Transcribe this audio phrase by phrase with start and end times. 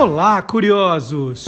[0.00, 1.46] Olá, curiosos!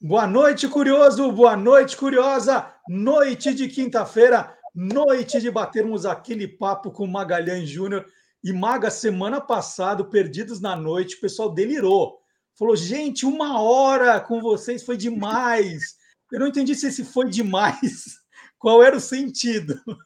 [0.00, 1.32] Boa noite, curioso!
[1.32, 2.72] Boa noite, curiosa!
[2.88, 8.06] Noite de quinta-feira, noite de batermos aquele papo com Magalhães Júnior.
[8.44, 12.20] E Maga, semana passada, Perdidos na Noite, o pessoal delirou.
[12.56, 15.96] Falou, gente, uma hora com vocês foi demais.
[16.30, 18.20] Eu não entendi se esse foi demais.
[18.56, 19.80] Qual era o sentido?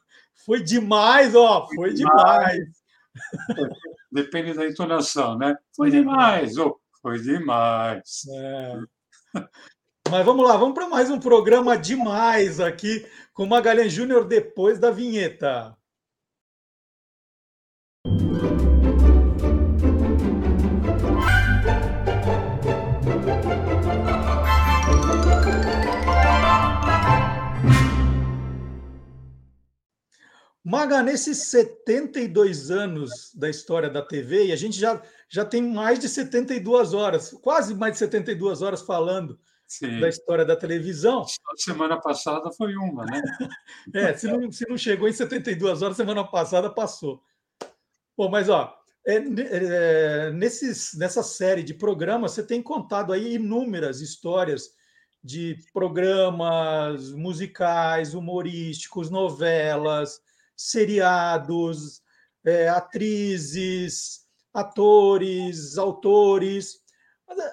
[0.46, 2.83] Foi demais, ó, foi demais.
[4.10, 5.56] Depende da entonação, né?
[5.76, 8.22] Foi demais, ou foi demais.
[8.32, 8.78] É.
[10.10, 14.90] Mas vamos lá, vamos para mais um programa demais aqui com Magalhães Júnior depois da
[14.90, 15.76] vinheta.
[30.64, 35.98] Maga, nesses 72 anos da história da TV, e a gente já, já tem mais
[35.98, 39.38] de 72 horas, quase mais de 72 horas falando
[39.68, 40.00] Sim.
[40.00, 41.22] da história da televisão.
[41.56, 43.20] Semana passada foi uma, né?
[43.94, 47.22] é, se não, se não chegou em 72 horas, semana passada passou.
[48.16, 48.74] Bom, mas ó,
[49.06, 54.70] é, é, nesses, nessa série de programas, você tem contado aí inúmeras histórias
[55.22, 60.22] de programas musicais, humorísticos, novelas,
[60.56, 62.02] seriados,
[62.44, 66.80] é, atrizes, atores, autores.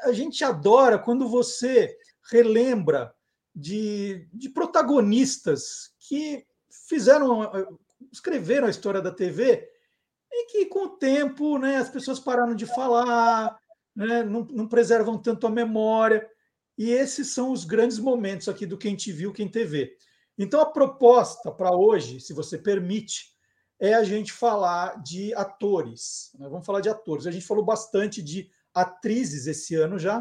[0.03, 1.97] A gente adora quando você
[2.29, 3.13] relembra
[3.55, 6.45] de, de protagonistas que
[6.87, 7.51] fizeram,
[8.11, 9.67] escreveram a história da TV
[10.31, 13.57] e que, com o tempo, né, as pessoas pararam de falar,
[13.95, 16.27] né, não, não preservam tanto a memória.
[16.77, 19.95] E esses são os grandes momentos aqui do Quem Te Viu, Quem TV.
[20.37, 23.31] Então, a proposta para hoje, se você permite,
[23.79, 26.31] é a gente falar de atores.
[26.37, 26.47] Né?
[26.47, 27.27] Vamos falar de atores.
[27.27, 30.17] A gente falou bastante de atrizes esse ano já.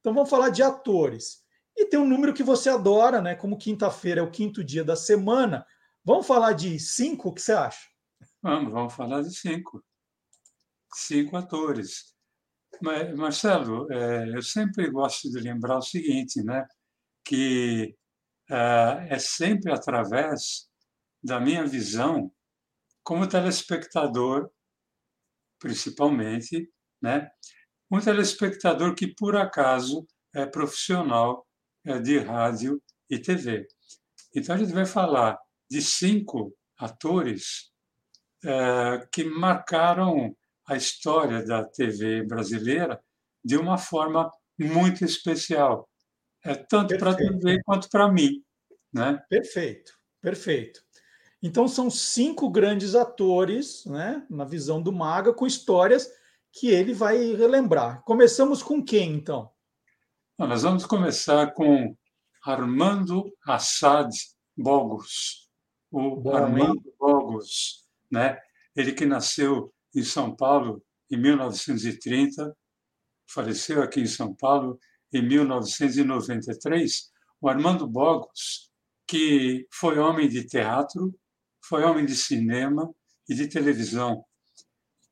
[0.00, 1.42] Então, vamos falar de atores.
[1.76, 3.34] E tem um número que você adora, né?
[3.34, 5.66] Como quinta-feira é o quinto dia da semana.
[6.04, 7.30] Vamos falar de cinco?
[7.30, 7.88] O que você acha?
[8.42, 9.82] Vamos, vamos falar de cinco.
[10.94, 12.12] Cinco atores.
[13.16, 16.66] Marcelo, é, eu sempre gosto de lembrar o seguinte, né?
[17.24, 17.96] Que
[19.08, 20.68] é sempre através
[21.22, 22.32] da minha visão
[23.02, 24.50] como telespectador,
[25.58, 26.70] principalmente,
[27.00, 27.30] né?
[27.90, 31.46] Um telespectador que por acaso é profissional
[31.84, 33.66] é, de rádio e TV.
[34.34, 35.38] Então a gente vai falar
[35.70, 37.70] de cinco atores
[38.44, 40.34] é, que marcaram
[40.66, 43.02] a história da TV brasileira
[43.44, 45.88] de uma forma muito especial.
[46.44, 48.42] É tanto para TV quanto para mim.
[48.92, 49.22] Né?
[49.28, 50.82] Perfeito, perfeito.
[51.42, 56.08] Então são cinco grandes atores, né, na visão do Maga, com histórias
[56.52, 58.02] que ele vai relembrar.
[58.04, 59.50] Começamos com quem, então?
[60.38, 61.96] nós vamos começar com
[62.44, 64.10] Armando Assad
[64.56, 65.48] Bogos.
[65.90, 66.94] O Bom, Armando hein?
[66.98, 68.40] Bogos, né?
[68.74, 72.56] ele que nasceu em São Paulo em 1930,
[73.26, 74.78] faleceu aqui em São Paulo
[75.12, 78.70] em 1993, o Armando Bogos,
[79.06, 81.14] que foi homem de teatro,
[81.64, 82.92] foi homem de cinema
[83.28, 84.24] e de televisão,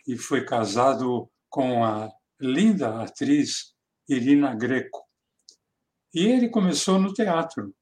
[0.06, 3.74] e foi casado com a linda atriz
[4.08, 5.06] Irina Greco.
[6.14, 7.74] E ele começou no teatro,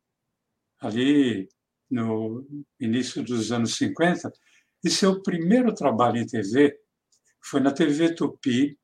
[0.80, 1.48] ali
[1.90, 2.46] no
[2.78, 4.30] início dos anos 50,
[4.84, 6.78] e seu primeiro trabalho em TV
[7.40, 8.78] foi na TV Tupi,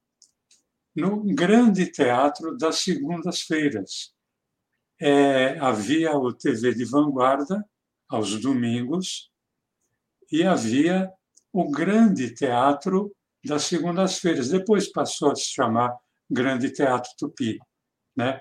[0.94, 4.12] no grande teatro das segundas-feiras.
[5.00, 7.64] É, havia o TV de vanguarda
[8.08, 9.30] aos domingos
[10.30, 11.10] e havia
[11.52, 14.48] o grande teatro das segundas-feiras.
[14.48, 15.96] Depois passou a se chamar
[16.30, 17.58] Grande Teatro Tupi,
[18.16, 18.40] né?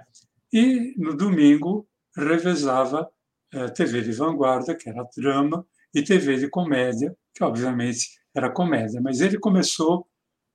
[0.52, 3.10] E no domingo revezava
[3.52, 9.02] é, TV de vanguarda, que era drama, e TV de comédia, que obviamente era comédia.
[9.02, 10.08] Mas ele começou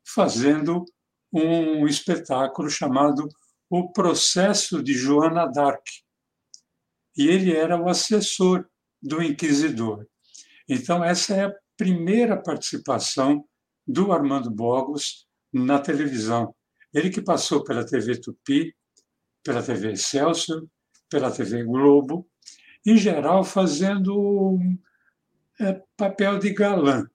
[0.04, 0.84] fazendo
[1.32, 3.28] um espetáculo chamado
[3.68, 5.84] O Processo de Joana d'Arc.
[7.16, 8.66] E ele era o assessor
[9.02, 10.06] do inquisidor.
[10.68, 13.44] Então, essa é a primeira participação
[13.86, 16.54] do Armando Bogos na televisão.
[16.92, 18.74] Ele que passou pela TV Tupi,
[19.42, 20.66] pela TV Excelsior,
[21.08, 22.28] pela TV Globo,
[22.84, 24.58] em geral fazendo
[25.60, 27.08] é, papel de galã.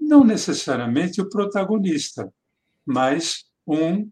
[0.00, 2.32] Não necessariamente o protagonista,
[2.86, 4.10] mas um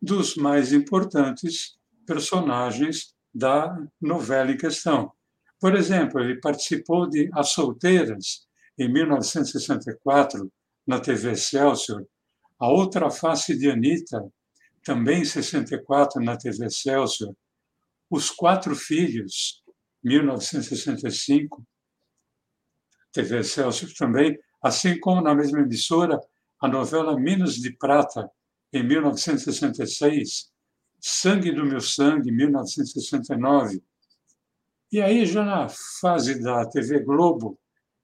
[0.00, 5.12] dos mais importantes personagens da novela em questão.
[5.60, 8.46] Por exemplo, ele participou de As Solteiras,
[8.78, 10.50] em 1964,
[10.86, 12.06] na TV Excelsior,
[12.58, 14.22] A Outra Face de Anitta,
[14.84, 17.34] também em 64, na TV Excelsior.
[18.08, 19.62] Os Quatro Filhos,
[20.02, 21.62] 1965,
[23.12, 26.18] TV Excelsior também, assim como na mesma emissora,
[26.60, 28.30] a novela Minas de Prata,
[28.72, 30.50] em 1966,
[31.00, 33.80] Sangue do Meu Sangue, 1969.
[34.90, 35.68] E aí, já na
[36.00, 37.56] fase da TV Globo,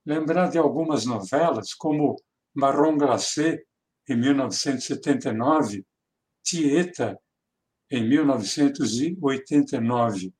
[0.06, 2.14] lembrar de algumas novelas, como
[2.54, 3.64] Marrom Glacé,
[4.08, 5.84] em 1979,
[6.42, 7.18] Tieta,
[7.90, 10.32] em 1989.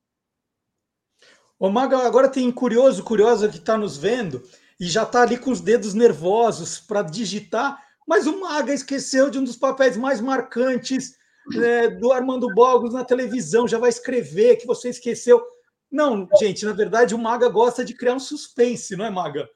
[1.59, 4.43] Ô, Maga, agora tem curioso, curiosa que está nos vendo
[4.79, 9.39] e já está ali com os dedos nervosos para digitar, mas o Maga esqueceu de
[9.39, 11.17] um dos papéis mais marcantes
[11.57, 15.43] é, do Armando Bogos na televisão, já vai escrever que você esqueceu.
[15.91, 19.49] Não, gente, na verdade o Maga gosta de criar um suspense, não é, Maga?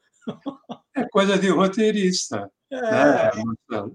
[0.95, 2.51] É coisa de roteirista.
[2.71, 2.81] É.
[2.81, 3.91] Né?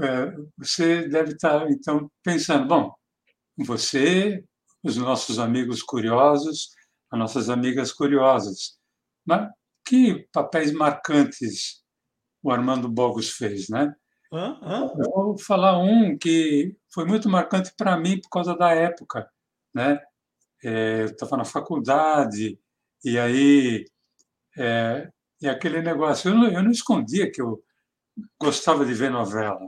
[0.00, 2.92] É, você deve estar, então, pensando, bom,
[3.58, 4.44] você,
[4.82, 6.70] os nossos amigos curiosos,
[7.10, 8.76] as nossas amigas curiosas,
[9.24, 9.48] mas
[9.84, 11.83] que papéis marcantes
[12.44, 13.94] o Armando Bogos fez, né?
[14.30, 14.58] Hã?
[14.62, 14.92] Hã?
[14.98, 19.26] Eu vou falar um que foi muito marcante para mim por causa da época,
[19.74, 19.98] né?
[20.62, 22.58] É, eu estava na faculdade
[23.02, 23.86] e aí
[24.56, 25.10] é,
[25.40, 27.62] e aquele negócio, eu não, eu não escondia que eu
[28.40, 29.58] gostava de ver novela.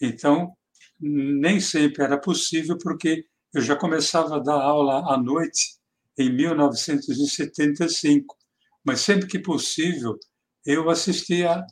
[0.00, 0.54] Então,
[1.00, 3.24] nem sempre era possível, porque
[3.54, 5.76] eu já começava a dar aula à noite
[6.18, 8.36] em 1975,
[8.84, 10.18] mas sempre que possível
[10.64, 11.64] eu assistia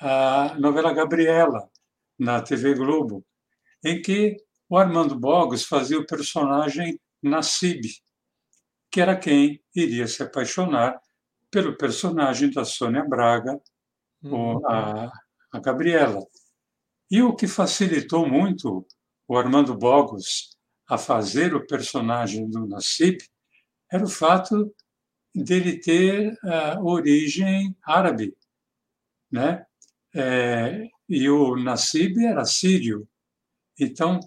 [0.00, 1.68] a novela Gabriela
[2.18, 3.24] na TV Globo,
[3.84, 4.36] em que
[4.68, 7.82] o Armando Bogos fazia o personagem Nassib,
[8.90, 11.00] que era quem iria se apaixonar
[11.50, 13.60] pelo personagem da Sônia Braga,
[14.22, 14.66] uhum.
[14.66, 15.12] a,
[15.52, 16.20] a Gabriela.
[17.10, 18.86] E o que facilitou muito
[19.28, 20.56] o Armando Bogos
[20.88, 23.18] a fazer o personagem do Nassib
[23.90, 24.74] era o fato
[25.34, 28.36] dele ter a origem árabe,
[29.30, 29.66] né?
[30.14, 33.06] É, e o Nassib era sírio.
[33.78, 34.20] Então,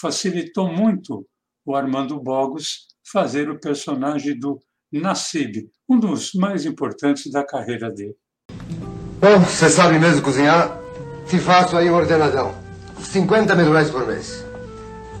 [0.00, 1.26] facilitou muito
[1.64, 4.60] o Armando Bogos fazer o personagem do
[4.92, 8.16] Nassib, um dos mais importantes da carreira dele.
[9.20, 10.80] Bom, você sabe mesmo cozinhar?
[11.28, 12.54] Te faço aí um ordenadão.
[13.00, 14.44] 50 mil reais por mês.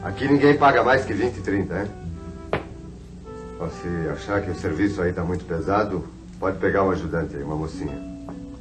[0.02, 1.90] Aqui ninguém paga mais que 20 e 30, hein?
[3.82, 6.06] Se achar que o serviço aí tá muito pesado,
[6.38, 8.15] pode pegar um ajudante aí, uma mocinha.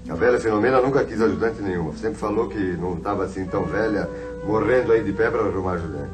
[0.08, 1.92] A velha Filomena nunca quis ajudante nenhuma.
[1.94, 4.08] Sempre falou que não estava assim tão velha,
[4.46, 6.14] morrendo aí de pé para arrumar ajudante.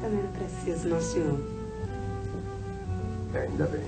[0.00, 1.40] Também não preciso, não, senhor.
[3.34, 3.82] É, ainda bem.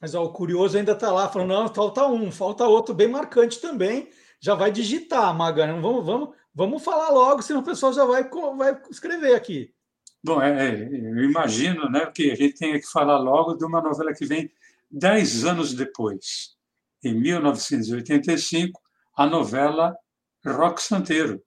[0.00, 3.60] Mas ó, o curioso ainda está lá, falando, não, falta um, falta outro bem marcante
[3.60, 4.08] também.
[4.40, 5.80] Já vai digitar, Magana.
[5.80, 8.28] Vamos, vamos, vamos falar logo, senão o pessoal já vai,
[8.58, 9.72] vai escrever aqui.
[10.24, 13.80] Bom, é, é, eu imagino né, que a gente tenha que falar logo de uma
[13.80, 14.50] novela que vem
[14.92, 16.56] dez anos depois.
[17.02, 18.80] Em 1985,
[19.16, 19.96] a novela
[20.44, 21.42] Rock Santeiro,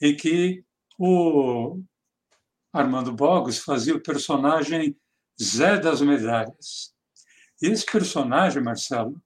[0.00, 0.64] em que
[0.98, 1.80] o
[2.72, 4.96] Armando Bogos fazia o personagem
[5.42, 6.94] Zé das Medalhas.
[7.60, 9.20] Esse personagem, Marcelo,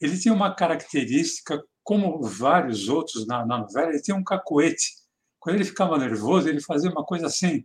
[0.00, 4.94] ele tinha uma característica, como vários outros na, na novela, ele tinha um cacuete.
[5.38, 7.64] Quando ele ficava nervoso, ele fazia uma coisa assim,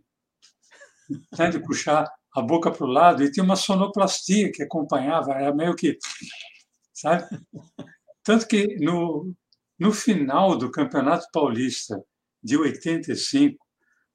[1.38, 5.54] né, de puxar a boca para o lado, e tinha uma sonoplastia que acompanhava, era
[5.54, 5.98] meio que.
[6.92, 7.24] Sabe?
[8.22, 9.34] Tanto que no,
[9.78, 12.02] no final do Campeonato Paulista
[12.42, 13.56] de 85,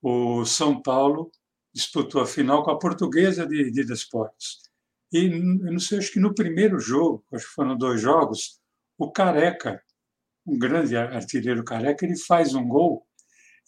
[0.02, 1.32] o São Paulo
[1.74, 3.82] disputou a final com a Portuguesa de, de.
[5.14, 8.60] E eu não sei, acho que no primeiro jogo, acho que foram dois jogos,
[8.98, 9.82] o Careca,
[10.46, 13.06] um grande artilheiro Careca, ele faz um gol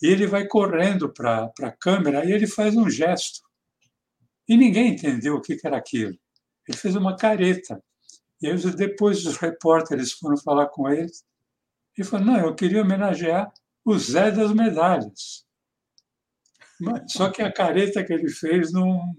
[0.01, 3.41] e ele vai correndo para a câmera e ele faz um gesto.
[4.47, 6.17] E ninguém entendeu o que era aquilo.
[6.67, 7.81] Ele fez uma careta.
[8.41, 11.12] E aí, depois os repórteres foram falar com ele.
[11.97, 13.51] Ele falou: Não, eu queria homenagear
[13.85, 15.45] o Zé das medalhas.
[17.07, 19.13] Só que a careta que ele fez não.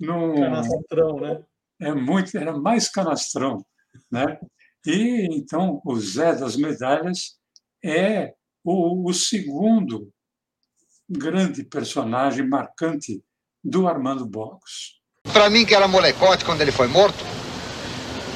[0.00, 1.44] não Canastrão, né?
[1.80, 3.64] é muito, era mais canastrão,
[4.10, 4.38] né?
[4.86, 7.38] E então o Zé das Medalhas
[7.82, 10.12] é o, o segundo
[11.08, 13.22] grande personagem marcante
[13.64, 15.00] do Armando Bogos.
[15.32, 17.24] Para mim que era molecote quando ele foi morto.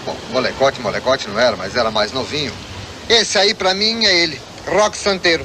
[0.04, 2.52] Bom, molecote, molecote não era, mas era mais novinho.
[3.08, 5.44] Esse aí para mim é ele, Rock Santeiro,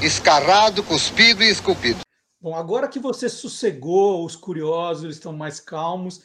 [0.00, 2.00] escarrado, cuspido e esculpido.
[2.40, 6.22] Bom, agora que você sossegou, os curiosos estão mais calmos,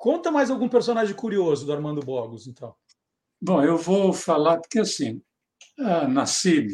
[0.00, 2.74] Conta mais algum personagem curioso do Armando Bogos, então.
[3.38, 5.20] Bom, eu vou falar porque assim
[5.78, 6.70] a Nassib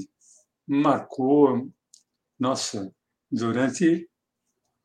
[0.65, 1.69] marcou,
[2.39, 2.95] nossa,
[3.29, 4.09] durante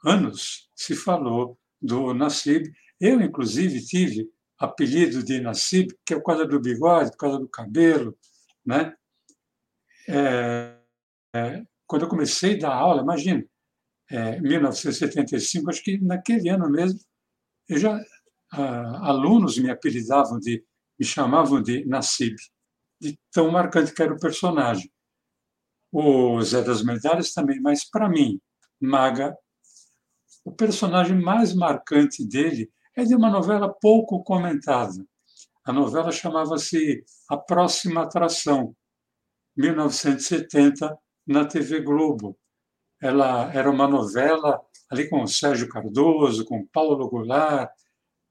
[0.03, 2.71] anos se falou do Nassib.
[2.99, 7.47] Eu, inclusive, tive apelido de Nassib, que é por causa do bigode, por causa do
[7.47, 8.17] cabelo.
[8.65, 8.95] Né?
[10.07, 10.77] É,
[11.35, 13.43] é, quando eu comecei a dar aula, imagina,
[14.09, 16.99] é, 1975, acho que naquele ano mesmo,
[17.67, 17.99] eu já,
[18.51, 20.63] alunos me apelidavam de,
[20.99, 22.35] me chamavam de Nassib,
[22.99, 24.91] de tão marcante que era o personagem.
[25.91, 28.39] O Zé das Medalhas também, mas para mim,
[28.79, 29.35] Maga,
[30.43, 35.05] o personagem mais marcante dele é de uma novela pouco comentada.
[35.63, 38.75] A novela chamava-se A Próxima Atração,
[39.55, 42.37] 1970, na TV Globo.
[43.01, 47.71] Ela era uma novela ali com o Sérgio Cardoso, com Paulo Goulart,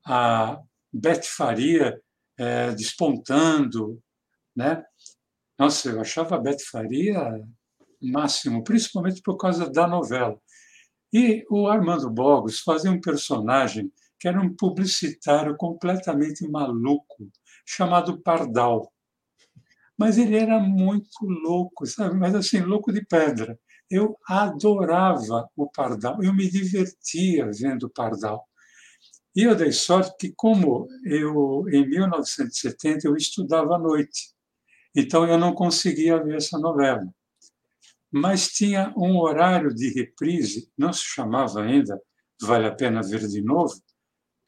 [0.04, 0.60] a
[0.92, 2.00] Beth Faria
[2.38, 4.02] é, despontando,
[4.54, 4.84] né?
[5.58, 7.40] Nossa, eu achava a Beth Faria
[8.00, 10.40] máximo, principalmente por causa da novela.
[11.12, 17.30] E o Armando Bogos fazia um personagem que era um publicitário completamente maluco,
[17.66, 18.92] chamado Pardal.
[19.98, 22.16] Mas ele era muito louco, sabe?
[22.16, 23.58] Mas assim, louco de pedra.
[23.90, 28.46] Eu adorava o Pardal, eu me divertia vendo o Pardal.
[29.34, 34.32] E eu dei sorte que, como eu, em 1970, eu estudava à noite,
[34.94, 37.06] então eu não conseguia ver essa novela
[38.10, 42.00] mas tinha um horário de reprise, não se chamava ainda
[42.42, 43.74] Vale a Pena Ver de Novo,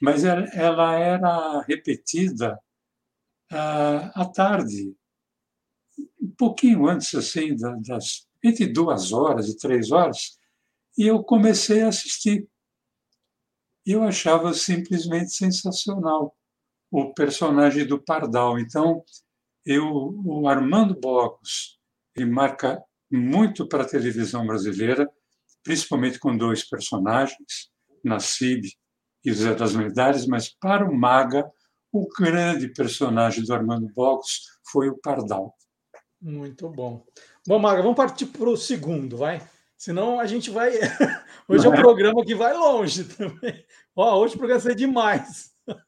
[0.01, 2.59] mas ela era repetida
[3.51, 4.97] ah, à tarde,
[6.21, 10.39] um pouquinho antes assim das entre duas horas e três horas,
[10.99, 12.49] e eu comecei a assistir.
[13.87, 16.37] E eu achava simplesmente sensacional
[16.91, 18.59] o personagem do Pardal.
[18.59, 19.05] Então,
[19.65, 19.87] eu,
[20.25, 21.79] o Armando Bocos,
[22.17, 25.09] ele marca muito para a televisão brasileira,
[25.63, 27.71] principalmente com dois personagens,
[28.03, 28.67] Nassib
[29.25, 31.45] e Zé das Medalhas, mas para o Maga,
[31.93, 34.41] o grande personagem do Armando Bogos
[34.71, 35.55] foi o Pardal.
[36.21, 37.05] Muito bom.
[37.47, 39.47] Bom, Maga, vamos partir para o segundo, vai?
[39.77, 40.73] Senão a gente vai.
[41.47, 43.65] Hoje é um programa que vai longe também.
[43.95, 45.53] Ó, hoje o programa ser demais.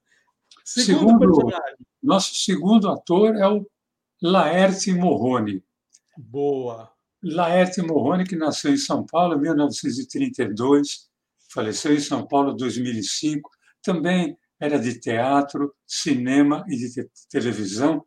[0.65, 1.77] Segundo, segundo personagem.
[2.03, 3.67] Nosso segundo ator é o
[4.23, 5.63] Laerte Morrone.
[6.17, 6.94] Boa.
[7.25, 11.09] Laerte Morrone, que nasceu em São Paulo em 1932,
[11.51, 13.51] faleceu em São Paulo em 2005,
[13.83, 18.05] também era de teatro, cinema e de te televisão.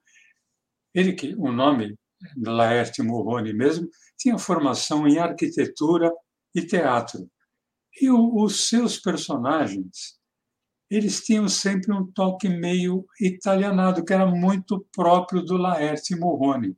[0.93, 1.97] Ele que o nome
[2.37, 6.11] Laerte Morrone mesmo tinha formação em arquitetura
[6.53, 7.29] e teatro.
[7.99, 10.17] E o, os seus personagens,
[10.89, 16.77] eles tinham sempre um toque meio italianado, que era muito próprio do Laerte Morrone.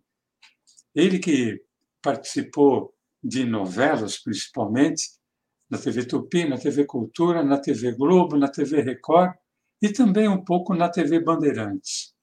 [0.95, 1.61] Ele que
[2.09, 2.91] participou
[3.23, 5.03] de novelas, principalmente,
[5.69, 9.35] na TV Tupi, na TV Cultura, na TV Globo, na TV Record
[9.79, 12.15] e também um pouco na TV Bandeirantes.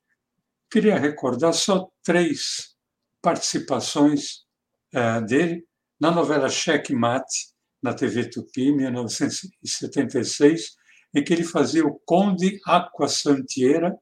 [0.68, 2.74] Queria recordar só três
[3.22, 4.44] participações
[4.92, 5.64] uh, dele
[6.00, 10.72] na novela Cheque Mate, na TV Tupi, 1976,
[11.14, 13.96] em que ele fazia o Conde Aqua Santiera.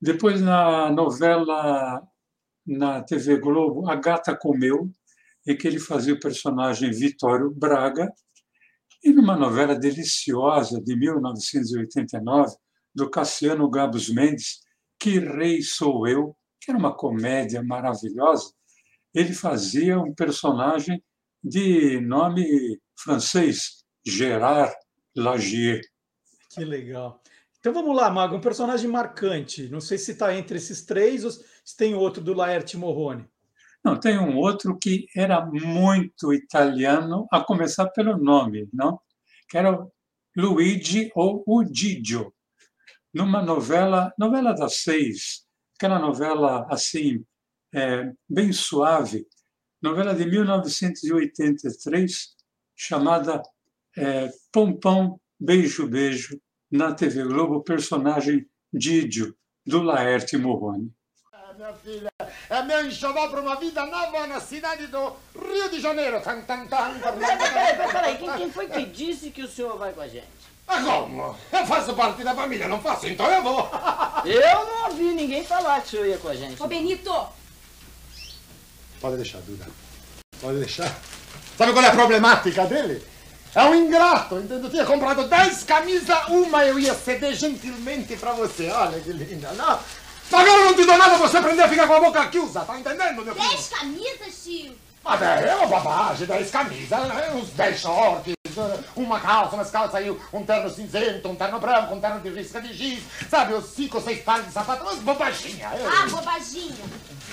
[0.00, 2.00] Depois, na novela
[2.66, 4.90] na TV Globo, A Gata Comeu,
[5.46, 8.12] em que ele fazia o personagem Vitório Braga,
[9.04, 12.56] e numa novela deliciosa de 1989,
[12.94, 14.60] do Cassiano Gabos Mendes,
[14.98, 18.52] Que Rei Sou Eu, que era uma comédia maravilhosa,
[19.14, 21.02] ele fazia um personagem
[21.42, 24.74] de nome francês, Gérard
[25.16, 25.80] Lagier.
[26.50, 27.22] Que legal.
[27.60, 29.68] Então vamos lá, Mago, um personagem marcante.
[29.68, 31.24] Não sei se está entre esses três
[31.66, 33.28] se tem outro do Laerte Morrone.
[33.84, 39.00] Não, tem um outro que era muito italiano, a começar pelo nome, não?
[39.48, 39.84] Que era
[40.36, 42.32] Luigi ou o Didio,
[43.12, 45.44] numa novela, novela das seis,
[45.76, 47.24] aquela novela assim,
[47.74, 49.26] é, bem suave,
[49.82, 52.36] novela de 1983,
[52.76, 53.42] chamada
[53.96, 60.95] é, Pompom Beijo Beijo, na TV Globo personagem Didio, do Laerte Morrone.
[61.56, 62.10] Minha filha,
[62.50, 66.20] é meu enxoval para uma vida nova na cidade do Rio de Janeiro.
[66.20, 70.02] Tan, tan, tan, peraí, peraí, quem, quem foi que disse que o senhor vai com
[70.02, 70.26] a gente?
[70.68, 71.34] Ah, como?
[71.50, 73.06] Eu faço parte da família, não faço?
[73.06, 73.70] Então eu vou.
[74.26, 76.62] Eu não ouvi ninguém falar que o senhor ia com a gente.
[76.62, 77.26] Ô, Benito!
[79.00, 79.66] Pode deixar, Duda.
[80.38, 80.94] Pode deixar.
[81.56, 83.02] Sabe qual é a problemática dele?
[83.54, 84.64] É um ingrato, entendeu?
[84.64, 88.68] Eu tinha comprado 10 camisas, uma eu ia ceder gentilmente para você.
[88.68, 89.78] Olha que linda, não?
[90.32, 92.78] Agora não te dou nada você aprender a ficar com a boca aqui, usa, tá
[92.78, 93.48] entendendo, meu filho?
[93.48, 94.86] Dez camisas, tio.
[95.08, 97.32] Ah, é uma bobagem, 10 camisas, né?
[97.32, 98.34] uns 10 shorts,
[98.96, 102.60] uma calça, umas calças aí, um terno cinzento, um terno branco, um terno de risca
[102.60, 105.72] de giz, sabe, os 5 ou 6 pares de sapato, umas bobaginhas.
[105.86, 106.74] Ah, bobaginha.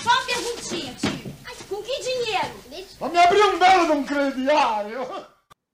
[0.03, 1.33] Só uma perguntinha, tio.
[1.45, 2.87] Ai, com que dinheiro?
[2.99, 5.07] Vou me abrir um belo de um crediário.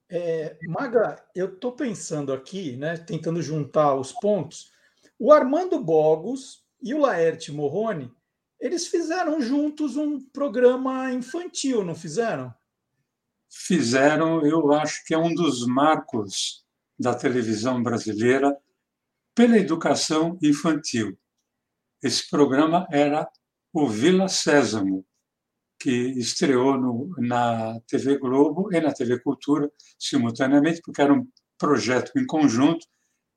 [0.09, 4.71] É, Maga, eu estou pensando aqui, né, tentando juntar os pontos.
[5.19, 8.11] O Armando Bogos e o Laerte Morrone,
[8.59, 12.53] eles fizeram juntos um programa infantil, não fizeram?
[13.49, 16.63] Fizeram, eu acho que é um dos marcos
[16.99, 18.55] da televisão brasileira
[19.33, 21.17] pela educação infantil.
[22.03, 23.27] Esse programa era
[23.73, 25.05] o Vila Sésamo,
[25.79, 31.25] que estreou no, na TV Globo e na TV Cultura simultaneamente, porque era um
[31.57, 32.85] projeto em conjunto,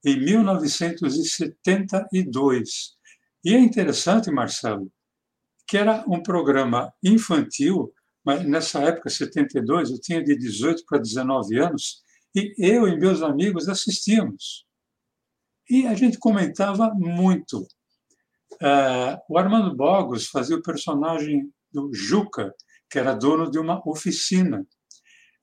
[0.05, 2.97] em 1972.
[3.45, 4.91] E é interessante, Marcelo,
[5.67, 7.93] que era um programa infantil,
[8.25, 12.03] mas nessa época, 72, eu tinha de 18 para 19 anos,
[12.35, 14.65] e eu e meus amigos assistíamos.
[15.69, 17.67] E a gente comentava muito.
[18.55, 22.55] Uh, o Armando Bogos fazia o personagem do Juca,
[22.91, 24.67] que era dono de uma oficina.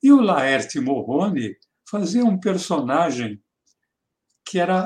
[0.02, 1.56] E o Laerte Morrone
[1.90, 3.42] fazia um personagem
[4.46, 4.86] que era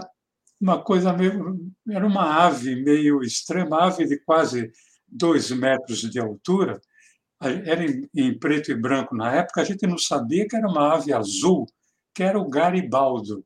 [0.64, 1.60] uma coisa meio.
[1.90, 4.72] era uma ave meio extrema, ave de quase
[5.06, 6.80] dois metros de altura.
[7.42, 7.84] Era
[8.16, 11.66] em, preto e branco na época, a gente não sabia que era uma ave azul,
[12.16, 13.46] que era o Garibaldo.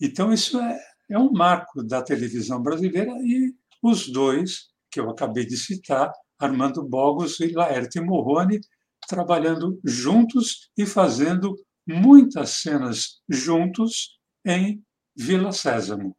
[0.00, 0.78] Então, isso é,
[1.10, 6.84] é um marco da televisão brasileira e os dois, que eu acabei de citar, Armando
[6.84, 8.60] Bogos e Laerte Morrone,
[9.08, 14.80] trabalhando juntos e fazendo muitas cenas juntos em
[15.16, 16.14] Vila Sésamo.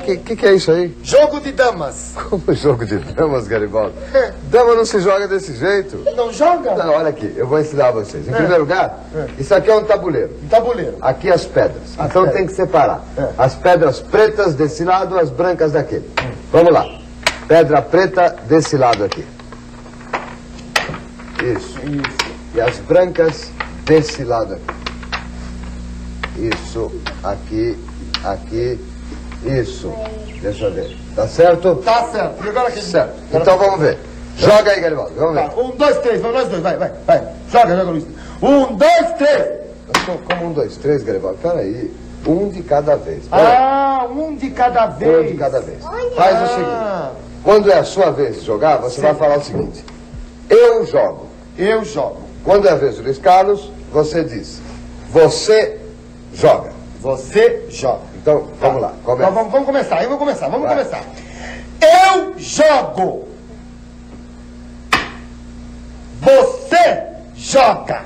[0.00, 0.96] O que, que, que, é isso aí?
[1.02, 2.14] Jogo de damas.
[2.30, 3.92] Como jogo de damas, Garibaldo?
[4.14, 4.32] É.
[4.44, 5.98] Dama não se joga desse jeito.
[6.16, 6.74] Não joga?
[6.74, 8.26] Não, olha aqui, eu vou ensinar vocês.
[8.26, 8.36] Em é.
[8.36, 9.26] primeiro lugar, é.
[9.38, 10.34] isso aqui é um tabuleiro.
[10.42, 10.96] Um tabuleiro.
[11.02, 11.82] Aqui as pedras.
[11.98, 12.32] As então pedras.
[12.32, 13.04] tem que separar.
[13.18, 13.32] É.
[13.36, 16.08] As pedras pretas desse lado, as brancas daquele.
[16.22, 16.32] Hum.
[16.52, 16.86] Vamos lá.
[17.46, 19.37] Pedra preta desse lado aqui.
[21.42, 21.78] Isso.
[21.80, 22.38] Isso.
[22.54, 23.50] E as brancas
[23.84, 26.50] desse lado aqui.
[26.54, 26.92] Isso.
[27.22, 27.78] Aqui,
[28.24, 28.78] aqui
[29.44, 29.92] isso.
[30.40, 30.96] Deixa eu ver.
[31.14, 31.76] Tá certo?
[31.76, 32.44] Tá certo.
[32.44, 32.80] E agora aqui?
[32.80, 33.14] Certo.
[33.32, 33.98] Então vamos ver.
[34.36, 35.14] Joga aí, Garibaldo.
[35.16, 35.48] Vamos ver.
[35.48, 35.56] Tá.
[35.56, 36.20] Um, dois, três.
[36.20, 36.62] Vamos nós dois.
[36.62, 37.28] Vai, vai, vai.
[37.50, 38.04] Joga, joga, Luiz.
[38.42, 39.58] Um, dois, três.
[40.26, 41.38] Como um, dois, três, Garibaldo?
[41.38, 41.92] Peraí.
[42.26, 43.24] Um de cada vez.
[43.30, 45.26] Ah, um de cada vez.
[45.26, 45.78] Um de cada vez.
[45.84, 46.10] Olha.
[46.16, 47.28] Faz o seguinte.
[47.42, 49.02] Quando é a sua vez de jogar, você Sim.
[49.02, 49.84] vai falar o seguinte.
[50.50, 51.27] Eu jogo.
[51.58, 52.22] Eu jogo.
[52.44, 54.62] Quando é a vez do Luiz Carlos, você diz.
[55.10, 55.80] Você
[56.32, 56.72] joga.
[57.00, 58.04] Você joga.
[58.14, 58.94] Então, vamos lá.
[59.02, 59.30] Começa.
[59.30, 60.76] Vamos, vamos, começar, eu vou começar, vamos Vai.
[60.76, 61.04] começar.
[61.82, 63.28] Eu jogo.
[66.20, 68.04] Você joga.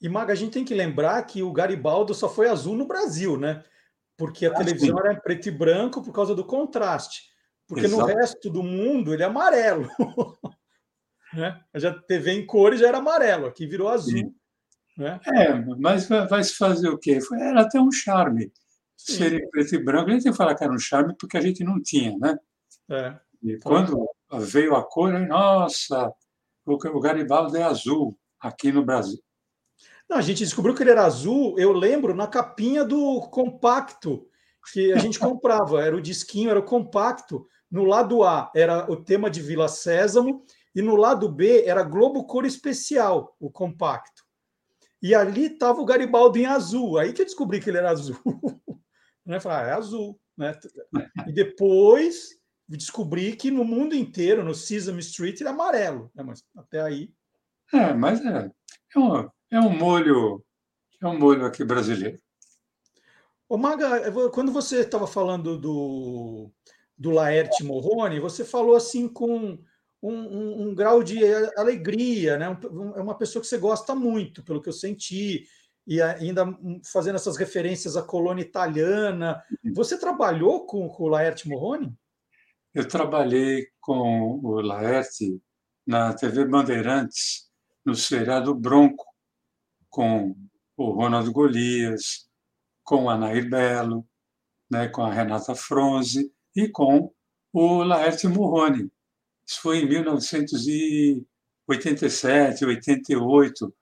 [0.00, 3.36] E, Maga, a gente tem que lembrar que o Garibaldo só foi azul no Brasil,
[3.36, 3.64] né?
[4.16, 5.02] Porque a ah, televisão sim.
[5.04, 7.22] era preto e branco por causa do contraste.
[7.66, 8.02] Porque Exato.
[8.02, 9.88] no resto do mundo ele é amarelo.
[11.32, 11.60] né?
[11.74, 14.12] Já TV em cores já era amarelo, aqui virou azul.
[14.12, 14.34] Sim.
[14.96, 15.20] Né?
[15.26, 17.18] É, mas vai se fazer o quê?
[17.34, 18.52] Era até um charme.
[18.96, 19.14] Sim.
[19.14, 21.40] Ser preto e branco, a gente tem que falar que era um charme porque a
[21.40, 22.38] gente não tinha, né?
[22.90, 23.18] É.
[23.42, 24.06] E quando
[24.40, 26.12] veio a cor, nossa,
[26.64, 29.20] o Garibaldi é azul aqui no Brasil.
[30.08, 34.28] Não, a gente descobriu que ele era azul, eu lembro, na capinha do compacto
[34.72, 35.82] que a gente comprava.
[35.82, 37.46] Era o disquinho, era o compacto.
[37.70, 42.24] No lado A era o tema de Vila Sésamo e no lado B era Globo
[42.26, 44.22] Cor Especial, o compacto.
[45.02, 46.96] E ali estava o Garibaldi em azul.
[46.96, 48.16] Aí que eu descobri que ele era azul.
[49.26, 49.40] né?
[49.40, 50.18] Falei, ah, é azul.
[50.36, 50.58] Né?
[51.26, 56.10] E depois descobri que no mundo inteiro, no Sesame Street, ele é amarelo.
[56.14, 56.22] Né?
[56.22, 57.12] Mas até aí.
[57.72, 58.50] É, mas é,
[58.94, 60.44] é, um, é um molho.
[61.00, 62.16] É um molho aqui brasileiro.
[63.48, 66.50] Ô, Maga, quando você estava falando do,
[66.96, 69.58] do Laerte Morrone, você falou assim com
[70.02, 71.20] um, um, um, grau de
[71.56, 72.46] alegria, né?
[72.96, 75.46] é uma pessoa que você gosta muito, pelo que eu senti,
[75.86, 76.44] e ainda
[76.92, 79.42] fazendo essas referências à colônia italiana.
[79.64, 79.72] Uhum.
[79.74, 81.94] Você trabalhou com, com o Laerte Morrone?
[82.74, 85.40] Eu trabalhei com o Laerte
[85.86, 87.50] na TV Bandeirantes,
[87.84, 89.04] no seriado Bronco,
[89.90, 90.34] com
[90.76, 92.28] o Ronaldo Golias,
[92.82, 94.06] com a Nair Belo,
[94.70, 97.12] né, com a Renata Fronze e com
[97.52, 98.90] o Laerte Morrone,
[99.46, 103.74] isso foi em 1987, 88.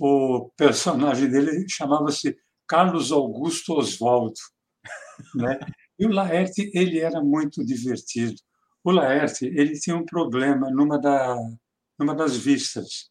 [0.00, 4.40] o personagem dele chamava-se Carlos Augusto Oswaldo.
[5.36, 5.60] Né?
[5.98, 8.34] E o Laerte, ele era muito divertido.
[8.82, 11.36] O Laerte, ele tinha um problema numa, da,
[11.96, 13.08] numa das vistas.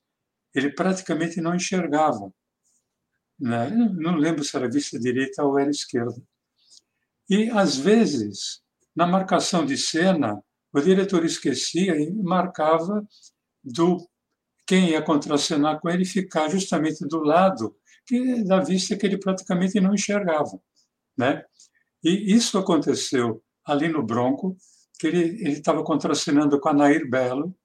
[0.53, 2.33] Ele praticamente não enxergava.
[3.39, 3.69] Né?
[3.69, 6.21] Não lembro se era vista direita ou era esquerda.
[7.29, 8.61] E, às vezes,
[8.93, 13.05] na marcação de cena, o diretor esquecia e marcava
[13.63, 14.07] do
[14.65, 19.79] quem ia contracenar com ele ficar justamente do lado que, da vista que ele praticamente
[19.79, 20.59] não enxergava.
[21.17, 21.43] Né?
[22.03, 24.55] E isso aconteceu ali no Bronco,
[24.99, 27.55] que ele estava contracenando com a Nair Belo,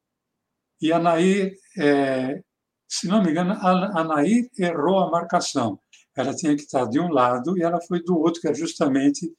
[0.80, 2.42] e a Nair, é,
[2.88, 5.80] se não me engano, a, a Nair errou a marcação.
[6.14, 9.32] Ela tinha que estar de um lado e ela foi do outro, que era justamente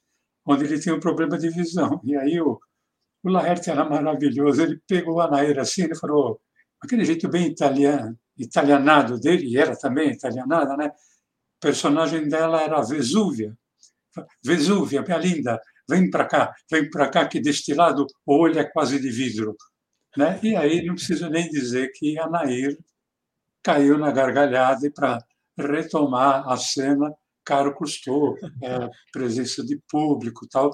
[0.44, 2.00] onde ele tinha um problema de visão.
[2.04, 2.58] E aí o,
[3.22, 6.40] o Laerte era maravilhoso, ele pegou a Nair assim, ele falou,
[6.80, 10.88] aquele jeito bem italiano, italianado dele, e era também italianada, né?
[10.88, 13.56] O personagem dela era Vesúvia.
[14.44, 18.64] Vesúvia, minha linda, vem para cá, vem para cá, que deste lado o olho é
[18.64, 19.56] quase de vidro.
[20.16, 20.38] Né?
[20.42, 22.78] E aí não preciso nem dizer que a Nair
[23.62, 25.18] caiu na gargalhada e para
[25.58, 27.12] retomar a cena,
[27.44, 30.70] caro custou, é, presença de público tal.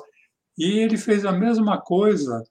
[0.56, 2.42] E ele fez a mesma coisa,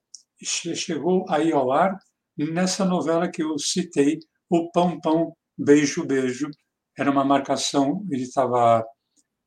[0.42, 1.98] chegou aí ao ar
[2.38, 6.50] nessa novela que eu citei, O Pão Pão, Beijo Beijo.
[6.98, 8.86] Era uma marcação, ele estava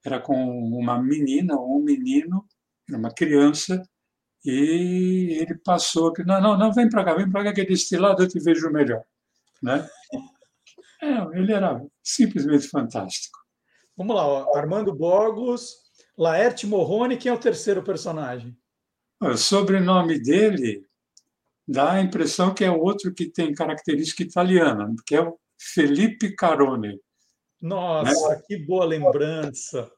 [0.04, 2.46] era com uma menina ou um menino,
[2.88, 3.82] era uma criança,
[4.44, 7.96] e ele passou que não, não, não, vem para cá, vem para cá que deste
[7.96, 9.02] lado eu te vejo melhor,
[9.62, 9.86] né?
[11.02, 13.38] É, ele era simplesmente fantástico.
[13.94, 14.56] Vamos lá, ó.
[14.56, 15.74] Armando Borgos,
[16.16, 18.56] Laerte Morrone, quem é o terceiro personagem?
[19.20, 20.84] O sobrenome dele
[21.66, 27.00] dá a impressão que é outro que tem característica italiana, que é o Felipe Carone.
[27.60, 28.42] Nossa, né?
[28.46, 29.90] que boa lembrança!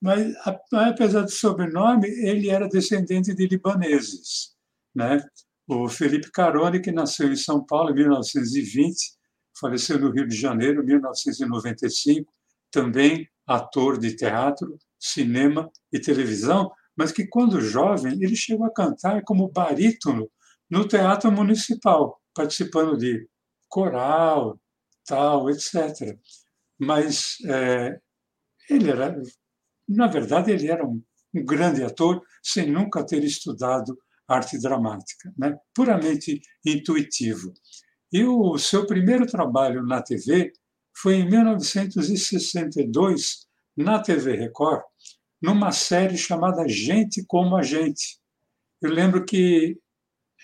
[0.00, 0.34] Mas,
[0.72, 4.54] apesar do sobrenome, ele era descendente de libaneses.
[4.94, 5.24] Né?
[5.66, 9.16] O Felipe Carone, que nasceu em São Paulo em 1920,
[9.58, 12.32] faleceu no Rio de Janeiro em 1995,
[12.70, 19.22] também ator de teatro, cinema e televisão, mas que, quando jovem, ele chegou a cantar
[19.22, 20.30] como barítono
[20.70, 23.28] no Teatro Municipal, participando de
[23.68, 24.58] coral,
[25.06, 26.18] tal, etc.
[26.78, 27.98] Mas é,
[28.68, 29.16] ele era,
[29.88, 31.02] na verdade, ele era um,
[31.34, 33.96] um, grande ator sem nunca ter estudado
[34.28, 35.56] arte dramática, né?
[35.74, 37.52] puramente intuitivo.
[38.12, 40.52] E o seu primeiro trabalho na TV
[40.96, 43.45] foi em 1962,
[43.76, 44.82] na TV Record,
[45.40, 48.18] numa série chamada Gente como a Gente.
[48.80, 49.78] Eu lembro que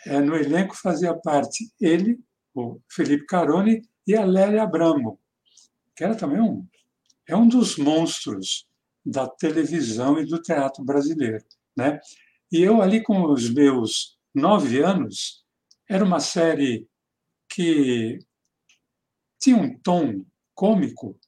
[0.07, 2.21] é, no elenco fazia parte ele,
[2.55, 5.19] o Felipe Carone e a Lélia Abramo,
[5.97, 6.67] que era também um,
[7.27, 8.67] é um dos monstros
[9.05, 11.45] da televisão e do teatro brasileiro.
[11.77, 11.99] Né?
[12.51, 15.45] E eu, ali com os meus nove anos,
[15.89, 16.87] era uma série
[17.49, 18.19] que
[19.41, 21.19] tinha um tom cômico,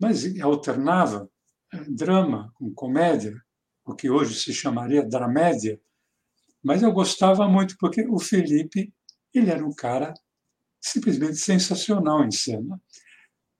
[0.00, 1.28] mas alternava
[1.88, 3.34] drama com comédia,
[3.84, 5.80] o que hoje se chamaria dramédia,
[6.62, 8.92] mas eu gostava muito porque o Felipe,
[9.32, 10.12] ele era um cara
[10.80, 12.80] simplesmente sensacional em cena.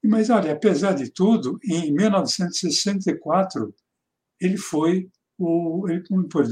[0.04, 3.74] Mas olha, apesar de tudo, em 1964
[4.40, 6.02] ele foi o ele,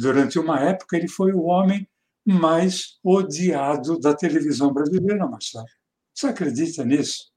[0.01, 1.89] durante uma época ele foi o homem
[2.25, 5.67] mais odiado da televisão brasileira, Marcelo.
[6.13, 7.31] Você acredita nisso?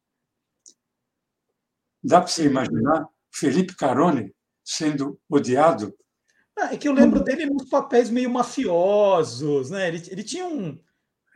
[2.04, 5.94] Dá para você imaginar Felipe Carone sendo odiado
[6.60, 9.88] ah, é que eu lembro dele nos papéis meio mafiosos, né?
[9.88, 10.78] Ele, ele tinha um,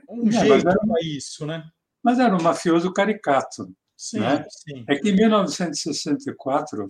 [0.10, 1.64] um é, jeito para isso, né?
[2.04, 3.74] Mas era um mafioso caricato.
[3.96, 4.46] Sim, né?
[4.50, 4.84] sim.
[4.90, 6.86] É que em 1964,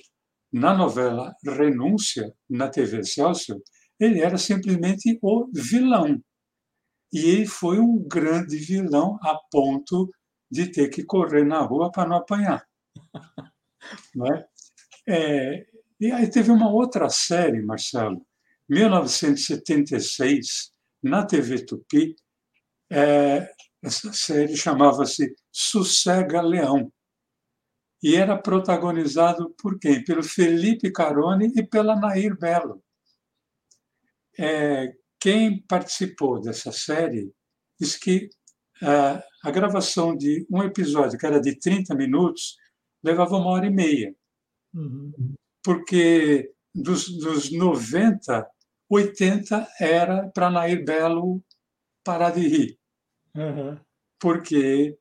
[0.52, 3.62] na novela Renúncia, na TV Celso,
[4.00, 6.20] ele era simplesmente o vilão.
[7.12, 10.10] E ele foi um grande vilão a ponto
[10.50, 12.66] de ter que correr na rua para não apanhar.
[14.16, 14.39] né?
[14.39, 14.48] É,
[16.00, 18.26] e aí teve uma outra série, Marcelo,
[18.70, 22.16] 1976, na TV Tupi,
[22.92, 23.50] é,
[23.84, 26.92] essa série chamava-se Sossega Leão.
[28.02, 30.04] E era protagonizado por quem?
[30.04, 32.84] Pelo Felipe Carone e pela Nair Belo.
[34.38, 37.32] É, quem participou dessa série
[37.80, 38.30] disse que
[38.82, 42.58] é, a gravação de um episódio, que era de 30 minutos,
[43.04, 44.16] levava uma hora e meia.
[44.74, 48.46] Uhum porque dos, dos 90,
[48.90, 51.42] 80 era para Nair Belo
[52.04, 52.80] parar de rir.
[53.36, 53.80] Uhum.
[54.20, 54.98] Porque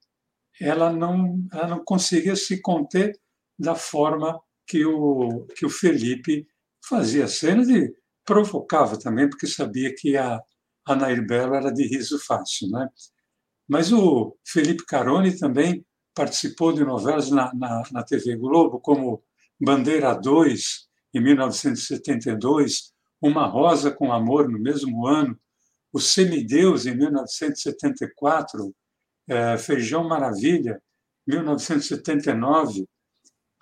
[0.60, 3.18] ela não, ela não conseguia se conter
[3.58, 6.46] da forma que o, que o Felipe
[6.88, 7.92] fazia cenas e
[8.24, 10.40] provocava também, porque sabia que a,
[10.86, 12.70] a Nair Belo era de riso fácil.
[12.70, 12.88] Né?
[13.68, 19.22] Mas o Felipe Caroni também participou de novelas na, na, na TV Globo, como
[19.64, 25.38] Bandeira 2, em 1972, Uma Rosa com Amor, no mesmo ano,
[25.92, 28.74] O Semideus, em 1974,
[29.28, 30.82] é, Feijão Maravilha,
[31.24, 32.88] 1979.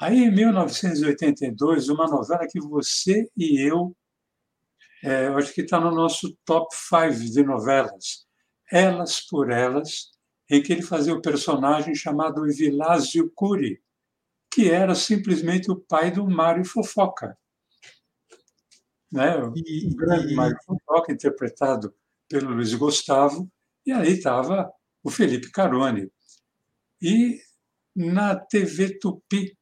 [0.00, 3.94] Aí, em 1982, uma novela que você e eu,
[5.04, 8.24] é, eu acho que está no nosso top 5 de novelas,
[8.72, 10.08] Elas por Elas,
[10.48, 13.82] em que ele fazia o personagem chamado Vilásio Cury,
[14.50, 17.38] que era simplesmente o pai do Mário Fofoca.
[19.10, 19.36] Né?
[19.36, 20.36] O e, grande e...
[20.36, 21.94] Mário Fofoca, interpretado
[22.28, 23.50] pelo Luiz Gustavo,
[23.86, 24.70] e aí estava
[25.02, 26.10] o Felipe Carone.
[27.00, 27.40] E
[27.94, 29.56] na TV Tupi,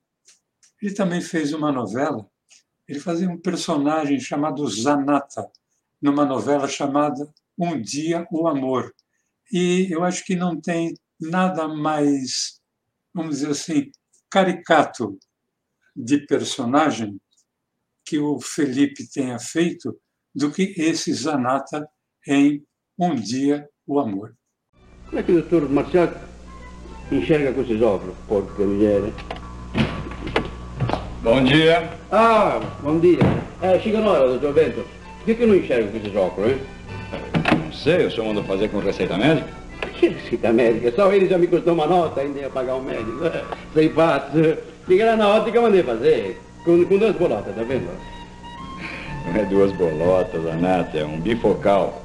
[0.82, 2.28] ele também fez uma novela.
[2.86, 5.50] Ele fazia um personagem chamado Zanata,
[6.00, 8.94] numa novela chamada Um Dia o Amor.
[9.52, 12.60] E eu acho que não tem nada mais,
[13.12, 13.90] vamos dizer assim,
[14.30, 15.18] caricato
[15.94, 17.20] de personagem
[18.04, 19.98] que o Felipe tenha feito
[20.34, 21.88] do que esse Zanata
[22.26, 22.64] em
[22.98, 24.34] Um Dia o Amor.
[25.06, 26.12] Como é que o doutor Marcial
[27.10, 29.12] enxerga com esses óculos, porca miséria?
[31.22, 31.90] Bom dia.
[32.10, 33.18] Ah, bom dia.
[33.60, 34.86] É, chega na hora, doutor Bento.
[35.18, 36.60] Por que, que eu não enxergo com esses óculos, hein?
[37.64, 39.48] Não sei, o senhor mandou fazer com receita médica?
[39.98, 40.92] Que receita médica?
[40.92, 43.18] Só ele já me custou uma nota, ainda ia pagar o um médico.
[43.74, 44.38] Sem fato.
[44.86, 46.40] Liga lá na ótica, mandei fazer.
[46.64, 47.88] Com, com duas bolotas, tá vendo?
[49.26, 52.02] Não é duas bolotas, Anata, é um bifocal.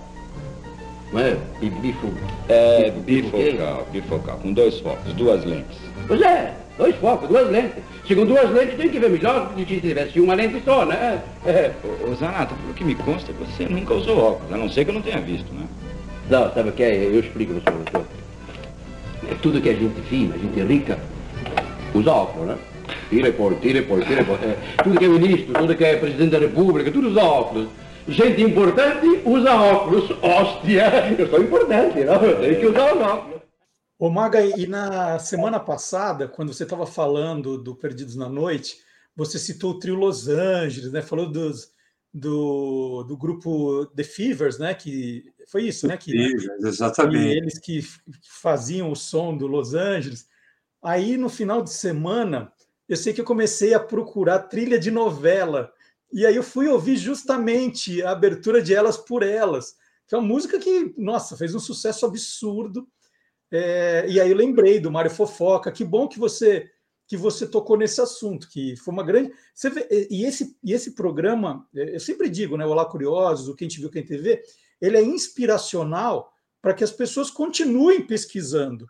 [1.12, 1.38] Não é?
[1.62, 2.12] Bifo...
[2.50, 5.78] É, bifocal, bifocal, com dois focos, duas lentes.
[6.08, 7.84] Pois é, dois focos, duas lentes.
[8.08, 10.84] Se com duas lentes tem que ver melhor do que se tivesse uma lente só,
[10.86, 11.22] né?
[11.46, 11.72] É.
[11.84, 14.90] Ô, ô Zanata, pelo que me consta, você nunca usou óculos, a não ser que
[14.90, 15.66] eu não tenha visto, né?
[16.30, 17.06] Não, sabe o que é?
[17.06, 18.06] Eu explico, senhor doutor.
[19.30, 21.00] É tudo que é gente fina, gente rica,
[21.94, 22.58] usa óculos, né?
[23.10, 24.36] Tira e põe, tira e põe, tira e põe.
[24.36, 27.70] É, tudo que é ministro, tudo que é presidente da república, tudo usa óculos.
[28.08, 30.12] Gente importante usa óculos.
[30.22, 32.16] Hóstia, eu sou importante, não?
[32.16, 33.42] Eu tenho que usar os óculos.
[33.98, 38.76] Ô Maga, e na semana passada, quando você estava falando do Perdidos na Noite,
[39.16, 41.02] você citou o trio Los Angeles, né?
[41.02, 41.72] Falou dos,
[42.14, 44.74] do, do grupo The Fevers, né?
[44.74, 45.96] Que foi isso, né?
[45.96, 46.12] Que,
[46.63, 47.38] exatamente.
[47.38, 47.80] eles que
[48.24, 50.26] faziam o som do Los Angeles.
[50.82, 52.52] Aí no final de semana,
[52.89, 55.72] eu sei que eu comecei a procurar trilha de novela
[56.12, 59.76] e aí eu fui ouvir justamente a abertura de Elas por Elas,
[60.08, 62.88] que é uma música que, nossa, fez um sucesso absurdo.
[63.52, 65.72] É, e aí eu lembrei do Mário Fofoca.
[65.72, 66.68] Que bom que você
[67.06, 69.32] que você tocou nesse assunto, que foi uma grande.
[69.72, 72.66] Vê, e, esse, e esse programa, é, eu sempre digo, né?
[72.66, 74.42] Olá Curiosos, o Quem Te Viu, Quem TV,
[74.84, 78.86] ele é inspiracional para que as pessoas continuem pesquisando.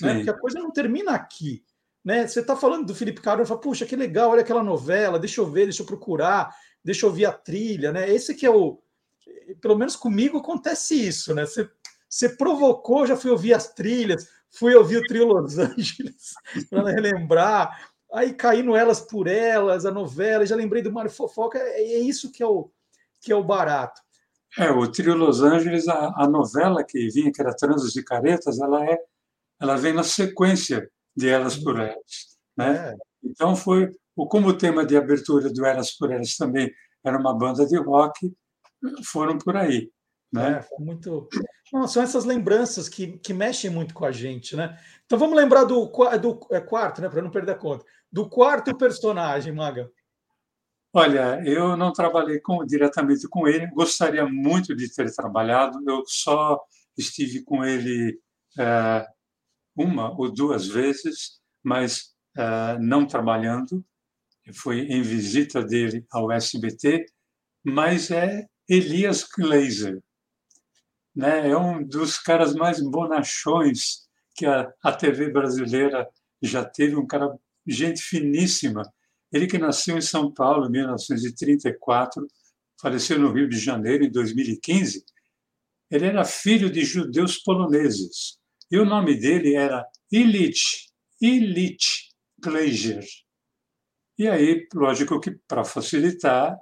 [0.00, 0.14] Né?
[0.14, 1.62] Porque a coisa não termina aqui.
[2.02, 2.26] Né?
[2.26, 5.46] Você está falando do Felipe Carvalho, fala, puxa, que legal, olha aquela novela, deixa eu
[5.46, 8.10] ver, deixa eu procurar, deixa eu ouvir a trilha, né?
[8.10, 8.82] Esse que é o.
[9.60, 11.44] Pelo menos comigo acontece isso, né?
[11.44, 11.68] Você,
[12.08, 16.32] você provocou, já fui ouvir as trilhas, fui ouvir o trio Los Angeles
[16.70, 21.82] para relembrar, aí caindo elas por elas, a novela, já lembrei do Mário Fofoca, é,
[21.82, 22.70] é isso que é o,
[23.20, 24.03] que é o barato.
[24.58, 28.60] É, o trio Los Angeles, a, a novela que vinha, que era Transos e Caretas,
[28.60, 28.98] ela é,
[29.60, 32.36] ela vem na sequência de Elas por Elas.
[32.56, 32.90] Né?
[32.90, 32.94] É.
[33.22, 36.72] Então, foi como o tema de abertura do Elas por Elas também
[37.04, 38.32] era uma banda de rock,
[39.04, 39.90] foram por aí.
[40.32, 40.60] Né?
[40.60, 41.28] É, muito.
[41.72, 44.76] Não, são essas lembranças que, que mexem muito com a gente, né?
[45.06, 47.08] Então vamos lembrar do, do é, quarto, né?
[47.08, 47.84] Para não perder a conta.
[48.10, 49.90] Do quarto personagem, Maga.
[50.96, 56.60] Olha, eu não trabalhei com, diretamente com ele, gostaria muito de ter trabalhado, eu só
[56.96, 58.16] estive com ele
[58.56, 59.04] é,
[59.74, 63.84] uma ou duas vezes, mas uh, não trabalhando.
[64.54, 67.06] Fui em visita dele ao SBT,
[67.64, 70.00] mas é Elias Glazer.
[71.12, 71.50] Né?
[71.50, 76.08] É um dos caras mais bonachões que a, a TV brasileira
[76.40, 78.84] já teve, um cara, gente finíssima.
[79.34, 82.24] Ele que nasceu em São Paulo em 1934,
[82.80, 85.04] faleceu no Rio de Janeiro em 2015.
[85.90, 88.38] Ele era filho de judeus poloneses
[88.70, 90.88] e o nome dele era Illich,
[91.20, 93.04] Illich Glazer.
[94.16, 96.56] E aí, lógico que para facilitar,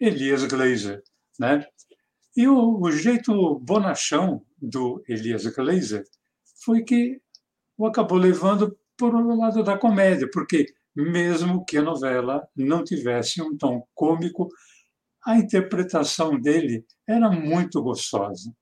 [0.00, 1.02] Elias Glazer.
[1.38, 1.64] Né?
[2.36, 6.02] E o, o, jeito bonachão do Elias Glazer
[6.64, 7.20] foi que
[7.78, 13.40] o acabou levando por um lado da comédia, porque mesmo que a novela não tivesse
[13.40, 14.48] um tom cômico,
[15.24, 18.52] a interpretação dele era muito gostosa.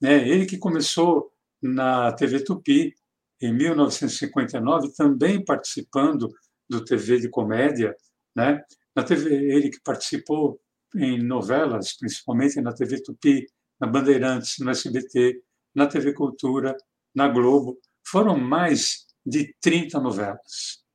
[0.00, 0.28] Né?
[0.28, 2.94] Ele que começou na TV Tupi
[3.40, 6.32] em 1959, também participando
[6.68, 7.94] do TV de comédia,
[8.34, 8.62] né?
[8.94, 10.58] Na TV ele que participou
[10.94, 13.46] em novelas, principalmente na TV Tupi,
[13.78, 15.42] na Bandeirantes, no SBT,
[15.74, 16.74] na TV Cultura,
[17.14, 20.85] na Globo, foram mais de 30 novelas.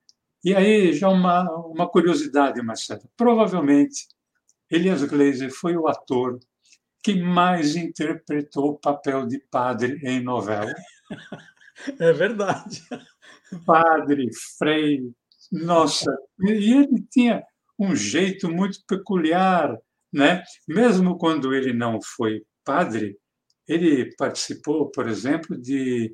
[0.43, 3.01] E aí já uma, uma curiosidade, Marcelo.
[3.15, 4.08] Provavelmente,
[4.69, 6.39] Elias Glazer foi o ator
[7.04, 10.73] que mais interpretou o papel de padre em novela.
[11.99, 12.84] É verdade.
[13.65, 15.01] Padre, frei,
[15.51, 16.15] nossa.
[16.39, 17.43] E ele tinha
[17.80, 19.75] um jeito muito peculiar,
[20.13, 20.43] né?
[20.67, 23.17] Mesmo quando ele não foi padre,
[23.67, 26.13] ele participou, por exemplo, de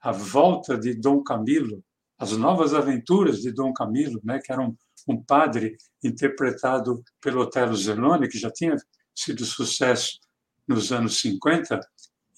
[0.00, 1.84] A Volta de Dom Camilo,
[2.18, 4.40] As Novas Aventuras de Dom Camilo, né?
[4.42, 4.74] que era um,
[5.06, 8.76] um padre interpretado pelo Otelo Zanoni, que já tinha
[9.14, 10.18] sido sucesso
[10.66, 11.80] nos anos 50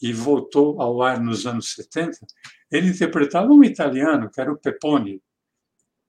[0.00, 2.18] e voltou ao ar nos anos 70.
[2.70, 5.22] Ele interpretava um italiano, que era o Pepone,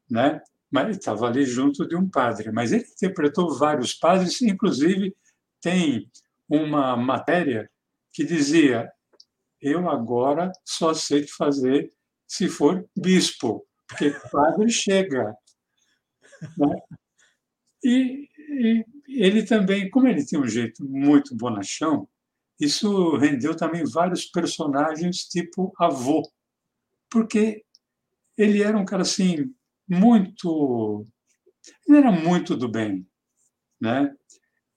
[0.09, 0.41] né?
[0.71, 2.51] mas estava ali junto de um padre.
[2.51, 5.15] Mas ele interpretou vários padres, inclusive
[5.61, 6.09] tem
[6.47, 7.69] uma matéria
[8.13, 8.91] que dizia:
[9.61, 11.91] eu agora só sei fazer
[12.29, 15.35] se for bispo, porque padre chega.
[16.57, 16.81] Né?
[17.83, 22.07] E, e, ele também, como ele tinha um jeito muito bonachão,
[22.59, 26.21] isso rendeu também vários personagens tipo avô,
[27.09, 27.65] porque
[28.37, 29.51] ele era um cara assim
[29.87, 31.07] muito,
[31.87, 33.07] ele era muito do bem,
[33.81, 34.13] né?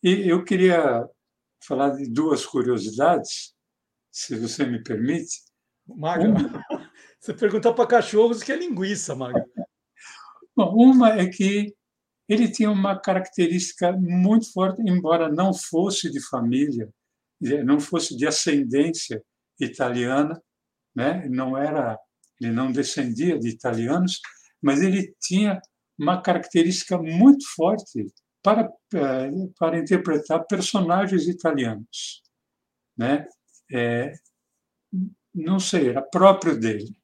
[0.03, 1.07] E eu queria
[1.63, 3.55] falar de duas curiosidades,
[4.11, 5.43] se você me permite.
[5.87, 6.35] Maga.
[7.23, 9.47] Você perguntar para cachorros que é linguiça, Maga.
[10.57, 11.73] Bom, uma é que
[12.29, 16.93] ele tinha uma característica muito forte, embora não fosse de família,
[17.65, 19.23] não fosse de ascendência
[19.61, 20.43] italiana,
[20.95, 21.27] né?
[21.29, 21.97] Não era,
[22.41, 24.21] ele não descendia de italianos,
[24.61, 25.61] mas ele tinha
[25.99, 32.23] uma característica muito forte para, eh, para interpretar personagens italianos.
[32.97, 33.27] Né?
[33.73, 34.13] É,
[35.35, 37.02] não sei, era próprio dele.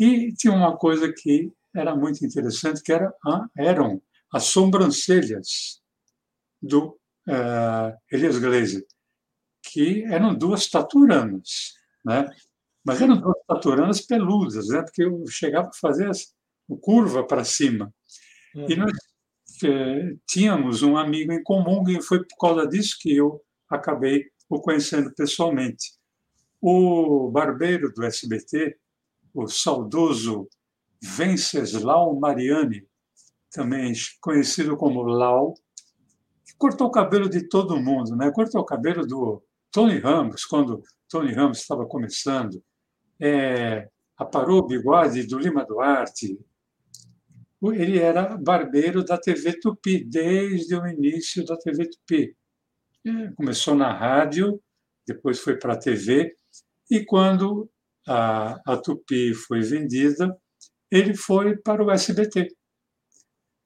[0.00, 3.12] E tinha uma coisa que era muito interessante, que era,
[3.56, 5.80] eram as sobrancelhas
[6.60, 8.84] do uh, Elias Glazer,
[9.62, 12.28] que eram duas taturanas, né?
[12.82, 14.82] mas eram duas taturanas peludas, né?
[14.82, 16.34] porque eu chegava a fazer as,
[16.80, 17.92] curva para cima.
[18.54, 18.70] Uhum.
[18.70, 18.92] E nós
[19.64, 24.60] é, tínhamos um amigo em comum e foi por causa disso que eu acabei o
[24.60, 25.92] conhecendo pessoalmente.
[26.60, 28.76] O barbeiro do SBT,
[29.34, 30.48] o saudoso
[31.02, 32.86] Venceslau Mariani,
[33.50, 35.54] também conhecido como Lau,
[36.58, 38.30] cortou o cabelo de todo mundo, né?
[38.30, 42.62] Cortou o cabelo do Tony Ramos quando Tony Ramos estava começando,
[43.20, 46.38] é, aparou o bigode do Lima Duarte,
[47.62, 52.34] ele era barbeiro da TV Tupi, desde o início da TV Tupi.
[53.36, 54.60] Começou na rádio,
[55.06, 56.34] depois foi para a TV,
[56.90, 57.68] e quando
[58.10, 60.36] a, a Tupi foi vendida,
[60.90, 62.48] ele foi para o SBT.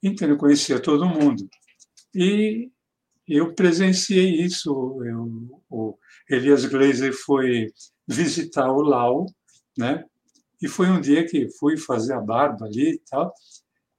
[0.03, 1.49] Então, ele conhecia todo mundo.
[2.15, 2.71] E
[3.27, 4.71] eu presenciei isso.
[5.03, 7.69] Eu, o Elias Glazer foi
[8.07, 9.25] visitar o Lau,
[9.79, 10.05] né?
[10.61, 13.33] E foi um dia que fui fazer a barba ali e tal.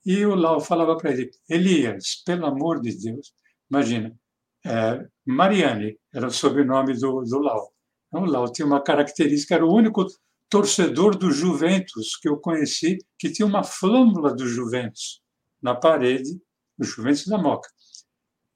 [0.06, 3.34] E o Lau falava para ele: Elias, pelo amor de Deus,
[3.70, 4.16] imagina,
[4.64, 7.74] é, Mariane era o sobrenome do, do Lau.
[8.08, 10.06] Então, o Lau tinha uma característica, era o único
[10.50, 15.22] torcedor do Juventus que eu conheci que tinha uma flâmula do Juventus
[15.62, 16.40] na parede,
[16.78, 17.70] do Juventus da Moca.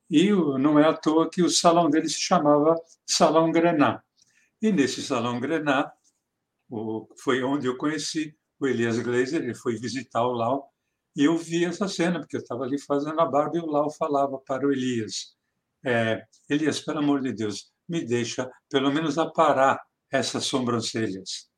[0.10, 2.76] E não é à toa que o salão dele se chamava
[3.06, 4.02] Salão Grená.
[4.62, 5.92] E nesse Salão Grená
[7.24, 10.70] foi onde eu conheci o Elias Glazer, ele foi visitar o Lau
[11.16, 13.90] e eu vi essa cena, porque eu estava ali fazendo a barba e o Lau
[13.92, 15.36] falava para o Elias:
[15.84, 19.80] é, Elias, pelo amor de Deus, me deixa pelo menos aparar
[20.12, 21.49] essas sobrancelhas.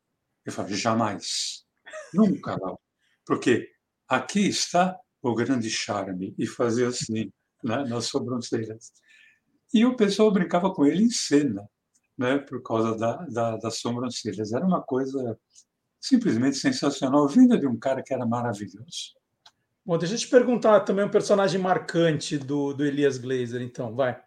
[0.46, 1.66] Eu falei: jamais,
[2.14, 2.58] nunca,
[3.26, 3.70] porque
[4.08, 7.32] aqui está o grande charme, e fazer assim,
[7.64, 8.92] né, nas sobrancelhas.
[9.74, 11.70] E o pessoal brincava com ele em cena,
[12.18, 14.52] né, por causa da, da, das sobrancelhas.
[14.52, 15.40] Era uma coisa
[16.00, 19.16] simplesmente sensacional, vinda de um cara que era maravilhoso.
[19.86, 24.20] Bom, deixa eu te perguntar também um personagem marcante do, do Elias Glazer, então, vai.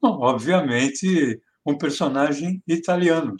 [0.00, 3.36] Bom, obviamente, um personagem italiano,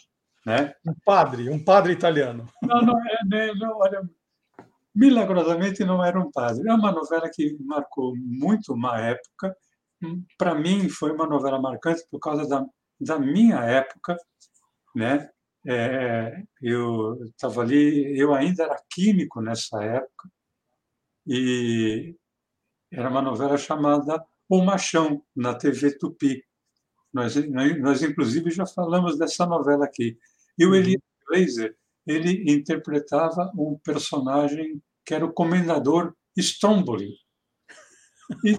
[0.46, 0.72] né?
[0.86, 2.48] Um padre, um padre italiano.
[2.62, 4.00] Não, não, é, né, não olha,
[4.96, 6.66] Milagrosamente não era um padre.
[6.66, 9.54] É uma novela que marcou muito uma época.
[10.38, 12.64] Para mim, foi uma novela marcante por causa da,
[12.98, 14.16] da minha época,
[14.94, 15.28] né?
[15.66, 20.30] É, eu estava ali, eu ainda era químico nessa época,
[21.26, 22.16] e
[22.90, 26.42] era uma novela chamada O Machão, na TV Tupi.
[27.12, 27.34] Nós,
[27.80, 30.16] nós, inclusive, já falamos dessa novela aqui.
[30.58, 30.74] E o uhum.
[30.74, 31.76] Elias Glazer,
[32.06, 37.14] ele interpretava um personagem que era o comendador Stromboli.
[38.44, 38.58] E,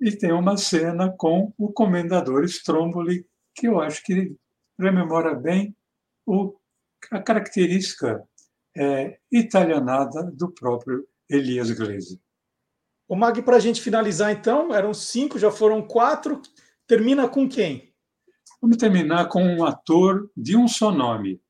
[0.00, 4.36] e tem uma cena com o comendador Stromboli que eu acho que
[4.78, 5.76] rememora bem
[6.24, 6.56] o,
[7.10, 8.22] a característica
[8.76, 12.18] é, italianada do próprio Elias Glazer.
[13.08, 16.42] O Mag, para a gente finalizar, então, eram cinco, já foram quatro.
[16.86, 17.87] Termina com quem?
[18.60, 21.40] Vamos terminar com um ator de um só nome,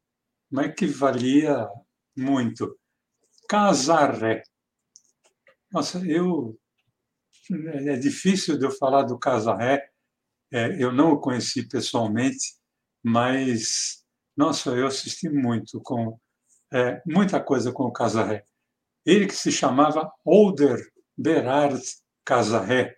[0.50, 1.66] mas que valia
[2.14, 2.78] muito.
[3.48, 4.42] Casarré.
[5.72, 6.58] Nossa, eu.
[7.50, 9.88] É difícil de eu falar do Casarré.
[10.52, 12.56] É, eu não o conheci pessoalmente,
[13.02, 14.04] mas,
[14.36, 16.18] nossa, eu assisti muito com.
[16.70, 18.44] É, muita coisa com o Casarré.
[19.06, 20.78] Ele que se chamava Older
[21.16, 21.82] Berard
[22.22, 22.94] Casarré,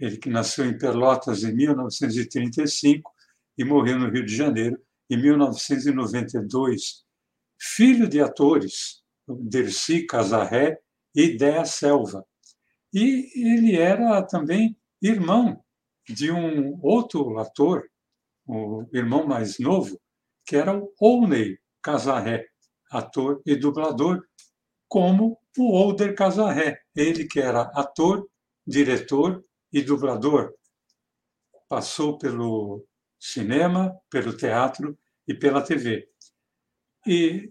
[0.00, 3.13] ele que nasceu em Pelotas em 1935
[3.56, 4.78] e morreu no Rio de Janeiro
[5.10, 7.04] em 1992.
[7.58, 10.78] Filho de atores, Dercy Casarré
[11.14, 12.24] e Dea Selva.
[12.92, 15.62] E ele era também irmão
[16.08, 17.88] de um outro ator,
[18.46, 20.00] o irmão mais novo,
[20.46, 22.46] que era o Olney Casarré,
[22.90, 24.22] ator e dublador,
[24.88, 28.28] como o Older Casarré, ele que era ator,
[28.66, 30.52] diretor e dublador.
[31.68, 32.86] Passou pelo
[33.24, 36.06] cinema, pelo teatro e pela TV.
[37.06, 37.50] E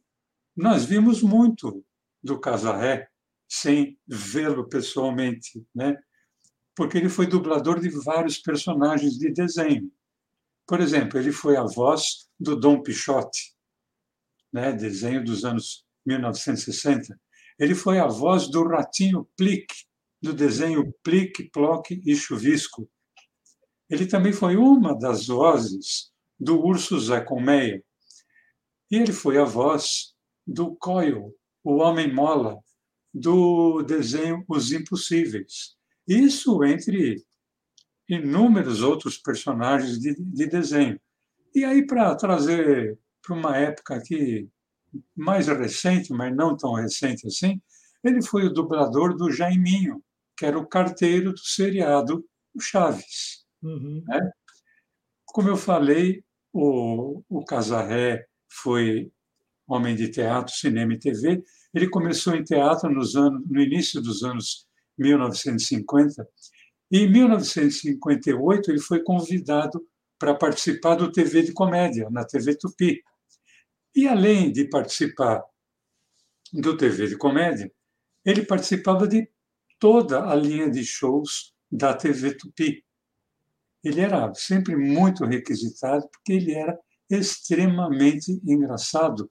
[0.56, 1.84] nós vimos muito
[2.22, 3.10] do Casarré
[3.50, 5.98] sem vê-lo pessoalmente, né?
[6.76, 9.92] porque ele foi dublador de vários personagens de desenho.
[10.68, 13.56] Por exemplo, ele foi a voz do Dom Pichote,
[14.52, 14.72] né?
[14.72, 17.20] desenho dos anos 1960.
[17.58, 19.86] Ele foi a voz do Ratinho Plique,
[20.22, 22.90] do desenho Plique, Ploque e Chuvisco.
[23.94, 27.84] Ele também foi uma das vozes do Urso Zé Colmeia.
[28.90, 30.16] E ele foi a voz
[30.48, 31.32] do Coyle,
[31.64, 32.58] o Homem Mola,
[33.14, 35.76] do desenho Os Impossíveis.
[36.08, 37.24] Isso entre
[38.10, 41.00] inúmeros outros personagens de, de desenho.
[41.54, 44.50] E aí, para trazer para uma época aqui
[45.16, 47.62] mais recente, mas não tão recente assim,
[48.04, 50.04] ele foi o dublador do Jaiminho,
[50.36, 52.26] que era o carteiro do seriado
[52.60, 53.43] Chaves.
[53.64, 54.04] Uhum.
[54.08, 54.32] Né?
[55.26, 59.12] Como eu falei, o, o Casarré foi
[59.68, 61.44] homem de teatro, cinema e TV.
[61.74, 66.28] Ele começou em teatro nos anos, no início dos anos 1950
[66.92, 69.84] e em 1958 ele foi convidado
[70.20, 73.02] para participar do TV de comédia na TV Tupi.
[73.96, 75.44] E além de participar
[76.54, 77.72] do TV de comédia,
[78.24, 79.28] ele participava de
[79.80, 82.86] toda a linha de shows da TV Tupi.
[83.84, 86.80] Ele era sempre muito requisitado porque ele era
[87.10, 89.30] extremamente engraçado,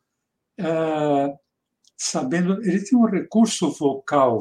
[0.58, 1.34] é,
[1.96, 4.38] sabendo ele tinha um recurso vocal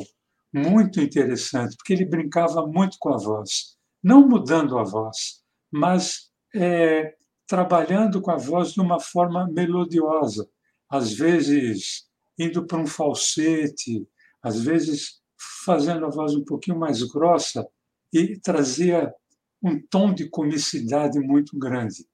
[0.54, 5.42] muito interessante porque ele brincava muito com a voz, não mudando a voz,
[5.72, 7.16] mas é,
[7.48, 10.48] trabalhando com a voz de uma forma melodiosa,
[10.90, 12.06] às vezes
[12.38, 14.08] indo para um falsete,
[14.42, 15.22] às vezes
[15.64, 17.66] fazendo a voz um pouquinho mais grossa
[18.12, 19.14] e trazia
[19.62, 22.06] um tom de comicidade muito grande.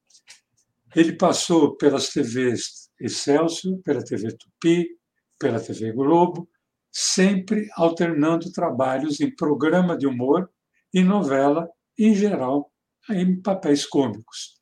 [0.96, 4.88] Ele passou pelas TVs Excelsior, pela TV Tupi,
[5.40, 6.50] pela TV Globo,
[6.92, 10.50] sempre alternando trabalhos em programa de humor
[10.94, 12.72] e novela, em geral,
[13.10, 14.60] em papéis cômicos.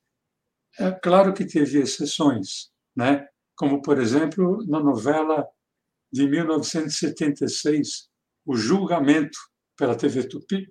[0.77, 3.25] É claro que teve exceções, né?
[3.55, 5.47] como, por exemplo, na novela
[6.11, 8.09] de 1976,
[8.45, 9.37] O Julgamento,
[9.75, 10.67] pela TV Tupi,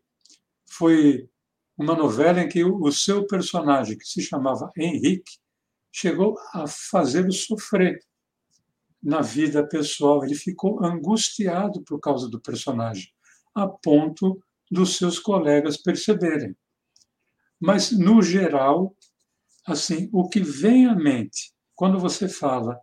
[0.70, 1.28] foi
[1.76, 5.38] uma novela em que o seu personagem, que se chamava Henrique,
[5.92, 7.98] chegou a fazê-lo sofrer
[9.02, 10.24] na vida pessoal.
[10.24, 13.08] Ele ficou angustiado por causa do personagem,
[13.54, 16.56] a ponto dos seus colegas perceberem.
[17.60, 18.96] Mas, no geral,
[19.66, 22.80] assim, o que vem à mente quando você fala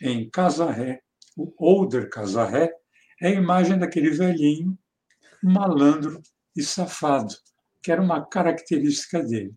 [0.00, 1.02] em Casarré,
[1.36, 2.72] o Older Casarré,
[3.20, 4.78] é a imagem daquele velhinho
[5.42, 6.20] malandro
[6.56, 7.34] e safado,
[7.82, 9.54] que era uma característica dele.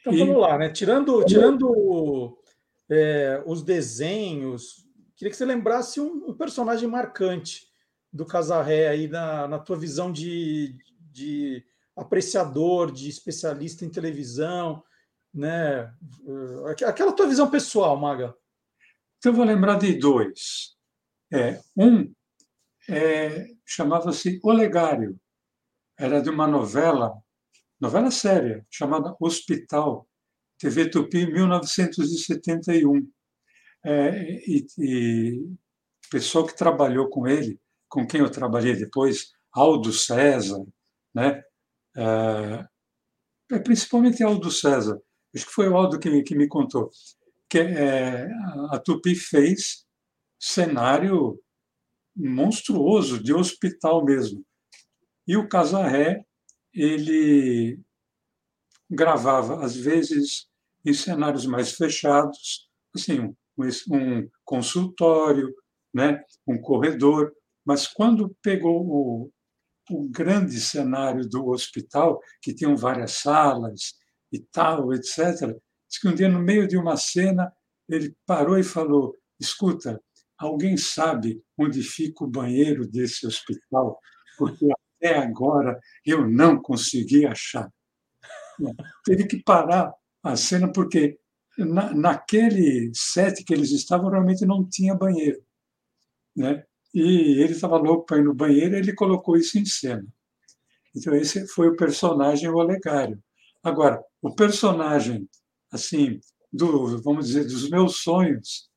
[0.00, 0.18] Então e...
[0.18, 0.70] vamos lá, né?
[0.70, 2.38] Tirando, tirando
[2.90, 4.88] é, os desenhos
[5.20, 7.68] Queria que você lembrasse um, um personagem marcante
[8.10, 10.74] do Casarré aí na, na tua visão de,
[11.12, 11.62] de
[11.94, 14.82] apreciador, de especialista em televisão,
[15.34, 15.92] né?
[16.86, 18.34] Aquela tua visão pessoal, Maga.
[19.18, 20.74] Então, eu vou lembrar de dois.
[21.30, 22.10] É, um
[22.88, 25.19] é, chamava-se Olegário.
[26.00, 27.12] Era de uma novela,
[27.78, 30.08] novela séria, chamada Hospital,
[30.58, 33.06] TV Tupi, 1971.
[33.84, 40.64] É, e, o pessoal que trabalhou com ele, com quem eu trabalhei depois, Aldo César,
[41.14, 41.42] né?
[41.94, 42.66] É,
[43.52, 44.98] é principalmente Aldo César,
[45.34, 46.90] acho que foi o Aldo que, que me contou,
[47.46, 48.26] que é,
[48.70, 49.84] a Tupi fez
[50.40, 51.38] cenário
[52.16, 54.42] monstruoso de hospital mesmo.
[55.30, 56.26] E o Casarré,
[56.74, 57.78] ele
[58.90, 60.48] gravava, às vezes,
[60.84, 65.54] em cenários mais fechados, assim, um, um consultório,
[65.94, 67.32] né, um corredor,
[67.64, 69.30] mas quando pegou o,
[69.88, 73.94] o grande cenário do hospital, que tinham várias salas
[74.32, 75.56] e tal, etc.,
[75.88, 77.52] diz que um dia, no meio de uma cena,
[77.88, 80.02] ele parou e falou: Escuta,
[80.36, 83.96] alguém sabe onde fica o banheiro desse hospital?
[84.36, 84.66] Porque
[85.00, 87.72] até agora eu não consegui achar.
[89.04, 89.92] Teve que parar
[90.22, 91.18] a cena porque
[91.56, 95.42] na, naquele set que eles estavam realmente não tinha banheiro,
[96.36, 96.64] né?
[96.92, 100.06] E ele estava louco para ir no banheiro, ele colocou isso em cena.
[100.94, 103.22] Então esse foi o personagem o Olegário.
[103.62, 105.28] Agora, o personagem
[105.70, 106.20] assim
[106.52, 108.68] do, vamos dizer, dos meus sonhos,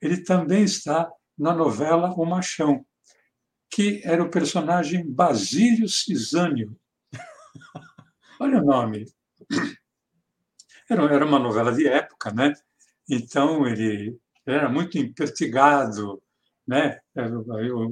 [0.00, 2.84] ele também está na novela O Machão,
[3.78, 6.76] que era o personagem Basílio Cisânio.
[8.40, 9.06] Olha o nome.
[10.90, 12.54] Era, era uma novela de época, né?
[13.08, 16.20] Então ele era muito impertigado,
[16.66, 16.98] né?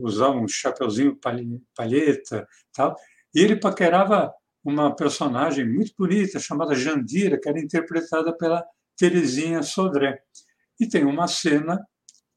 [0.03, 1.17] Usava um chapeuzinho
[1.73, 2.97] palheta, tal.
[3.33, 4.35] E ele paquerava
[4.65, 8.67] uma personagem muito bonita chamada Jandira, que era interpretada pela
[8.97, 10.21] Terezinha Sodré.
[10.81, 11.81] E tem uma cena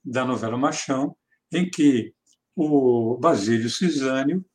[0.06, 1.18] da novela Machão
[1.52, 2.14] em que
[2.56, 4.46] o Basílio Cisânio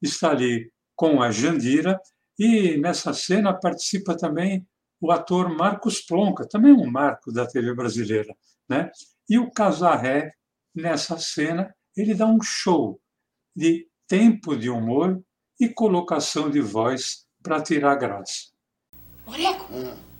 [0.00, 2.00] está ali com a Jandira
[2.38, 4.66] e nessa cena participa também
[5.00, 8.34] o ator Marcos Plonka, também um marco da TV brasileira,
[8.68, 8.90] né?
[9.28, 10.32] E o Casarré
[10.74, 13.00] nessa cena ele dá um show
[13.54, 15.22] de tempo de humor
[15.60, 18.52] e colocação de voz para tirar graça.
[19.26, 20.11] Moreco, hum.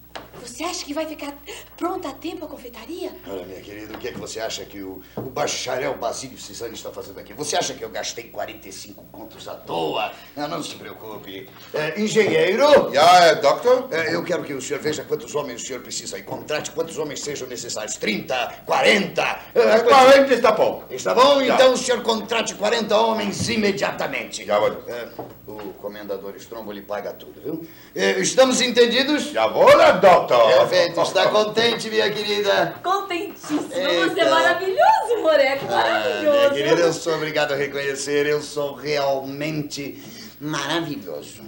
[0.43, 1.33] Você acha que vai ficar
[1.77, 3.13] pronta a tempo a confeitaria?
[3.29, 6.75] Olha, minha querida, o que é que você acha que o, o bacharel Basílio Cisani
[6.75, 7.33] está fazendo aqui?
[7.35, 10.13] Você acha que eu gastei 45 contos à toa?
[10.37, 11.49] Não, não se preocupe.
[11.73, 12.93] É, engenheiro?
[12.93, 13.89] Ja, é, doctor?
[13.93, 16.99] É, eu quero que o senhor veja quantos homens o senhor precisa e contrate quantos
[16.99, 17.97] homens sejam necessários.
[17.97, 19.41] 30, 40.
[19.55, 20.85] É, 40 está bom.
[20.91, 21.43] Está bom?
[21.45, 21.55] Já.
[21.55, 24.45] Então o senhor contrate 40 homens imediatamente.
[24.45, 24.71] Já vou.
[24.89, 25.09] É,
[25.47, 27.67] o comendador Strombo lhe paga tudo, viu?
[27.95, 29.25] É, estamos entendidos?
[29.31, 29.93] Já vou, né,
[30.39, 31.01] Perfeito.
[31.01, 32.79] Está contente, minha querida?
[32.83, 33.63] Contentíssimo.
[33.63, 35.67] Você é maravilhoso, Moreco.
[35.67, 36.39] Maravilhoso.
[36.39, 38.27] Ah, minha querida, eu sou obrigado a reconhecer.
[38.27, 40.03] Eu sou realmente
[40.41, 41.43] maravilhoso.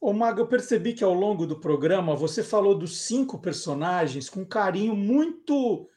[0.00, 4.40] Ô, Maga, eu percebi que ao longo do programa você falou dos cinco personagens com
[4.40, 5.88] um carinho muito,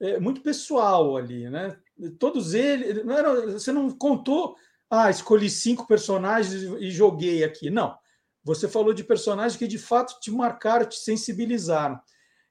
[0.00, 1.76] é, muito pessoal ali, né?
[2.18, 3.04] Todos eles.
[3.04, 4.56] Não era, você não contou,
[4.90, 7.70] ah, escolhi cinco personagens e joguei aqui.
[7.70, 7.96] Não.
[8.44, 12.00] Você falou de personagens que de fato te marcaram, te sensibilizaram.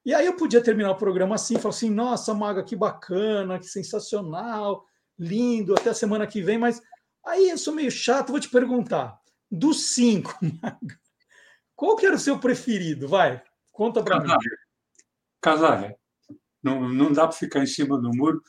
[0.05, 3.67] E aí eu podia terminar o programa assim, falar assim: nossa, Maga, que bacana, que
[3.67, 4.85] sensacional,
[5.17, 6.81] lindo, até a semana que vem, mas
[7.25, 9.19] aí eu sou meio chato, vou te perguntar:
[9.49, 10.99] dos cinco, Maga,
[11.75, 13.07] qual que era o seu preferido?
[13.07, 14.29] Vai, conta para mim.
[15.41, 15.97] Casaré.
[16.63, 18.41] Não, não dá para ficar em cima do muro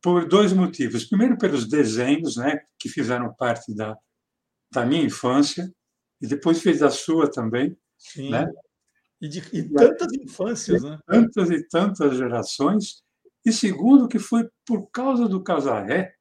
[0.00, 1.04] por dois motivos.
[1.04, 3.96] Primeiro, pelos desenhos, né, que fizeram parte da,
[4.72, 5.72] da minha infância
[6.24, 7.76] e depois fez a sua também.
[7.98, 8.30] Sim.
[8.30, 8.50] Né?
[9.20, 10.98] E, de, e tantas infâncias, né?
[11.06, 13.02] Tantas e tantas gerações.
[13.44, 16.14] E segundo, que foi por causa do Casaré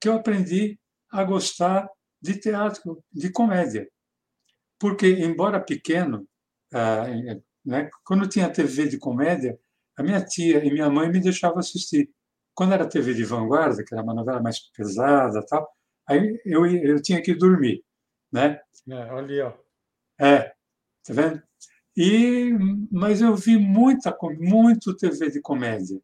[0.00, 0.78] que eu aprendi
[1.10, 1.88] a gostar
[2.20, 3.88] de teatro, de comédia.
[4.78, 6.24] Porque, embora pequeno,
[6.72, 7.06] ah,
[7.64, 9.58] né, quando tinha TV de comédia,
[9.96, 12.08] a minha tia e minha mãe me deixavam assistir.
[12.54, 15.68] Quando era TV de vanguarda, que era uma novela mais pesada, tal,
[16.06, 17.84] aí eu, eu tinha que dormir
[18.32, 18.60] né?
[18.88, 19.52] É, ali, ó.
[20.20, 20.54] É,
[21.04, 21.42] tá vendo?
[21.96, 22.52] E,
[22.90, 26.00] mas eu vi muita, muito TV de comédia.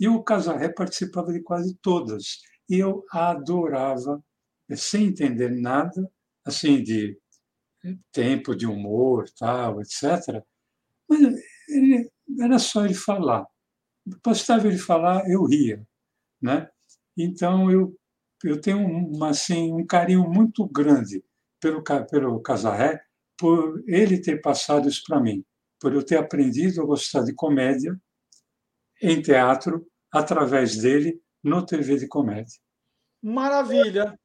[0.00, 2.40] E o Casarré participava de quase todas.
[2.68, 4.22] E eu adorava,
[4.76, 6.10] sem entender nada,
[6.44, 7.18] assim, de
[8.12, 10.42] tempo de humor, tal, etc.
[11.08, 11.20] Mas
[11.68, 12.10] ele,
[12.40, 13.46] era só ele falar.
[14.24, 15.86] bastava ele falar, eu ria,
[16.42, 16.70] né?
[17.16, 17.96] Então eu
[18.44, 21.24] eu tenho uma, assim um carinho muito grande
[21.64, 23.00] pelo pelo Casarré,
[23.38, 25.42] por ele ter passado isso para mim,
[25.80, 27.98] por eu ter aprendido a gostar de comédia
[29.00, 32.60] em teatro através dele no TV de comédia.
[33.22, 34.18] Maravilha.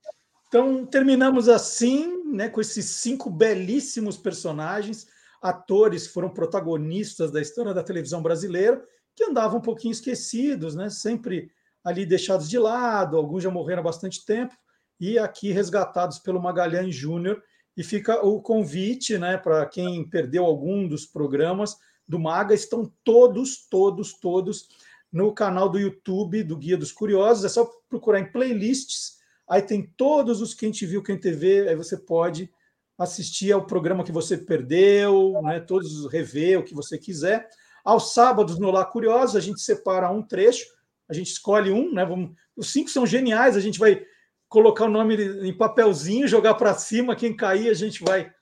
[0.47, 5.07] Então terminamos assim, né, com esses cinco belíssimos personagens,
[5.41, 8.83] atores foram protagonistas da história da televisão brasileira,
[9.15, 11.49] que andavam um pouquinho esquecidos, né, sempre
[11.85, 14.53] ali deixados de lado, alguns já morreram há bastante tempo,
[14.99, 17.41] e aqui resgatados pelo Magalhães Júnior.
[17.75, 21.77] E fica o convite né, para quem perdeu algum dos programas
[22.07, 24.67] do Maga, estão todos, todos, todos
[25.11, 27.45] no canal do YouTube do Guia dos Curiosos.
[27.45, 31.75] É só procurar em playlists, aí tem todos os Quem Te Viu, Quem TV, aí
[31.75, 32.51] você pode
[32.97, 37.47] assistir ao programa que você perdeu, né, todos rever o que você quiser.
[37.85, 40.65] Aos sábados, no Lá Curiosos, a gente separa um trecho
[41.09, 42.05] a gente escolhe um, né?
[42.05, 44.05] Vamos, os cinco são geniais, a gente vai
[44.49, 48.33] colocar o nome em papelzinho, jogar para cima, quem cair a gente vai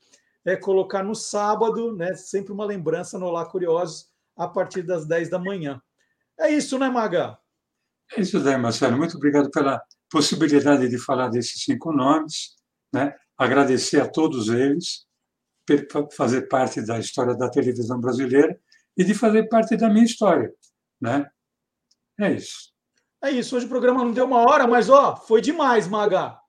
[0.45, 2.15] é, colocar no sábado, né?
[2.15, 5.81] Sempre uma lembrança no Lá Curiosos, a partir das 10 da manhã.
[6.39, 7.37] É isso, né, Maga?
[8.15, 8.97] É isso daí, Marcelo.
[8.97, 12.55] Muito obrigado pela possibilidade de falar desses cinco nomes,
[12.93, 13.13] né?
[13.37, 15.05] Agradecer a todos eles
[15.91, 18.57] por fazer parte da história da televisão brasileira
[18.95, 20.53] e de fazer parte da minha história,
[21.01, 21.29] né?
[22.17, 22.76] É isso.
[23.23, 23.55] É isso.
[23.55, 26.39] Hoje o programa não deu uma hora, mas ó, foi demais, Maga.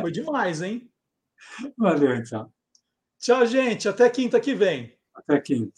[0.00, 0.90] Foi demais, hein?
[1.76, 2.52] Valeu, então.
[3.18, 3.88] Tchau, gente.
[3.88, 4.96] Até quinta que vem.
[5.14, 5.72] Até quinta.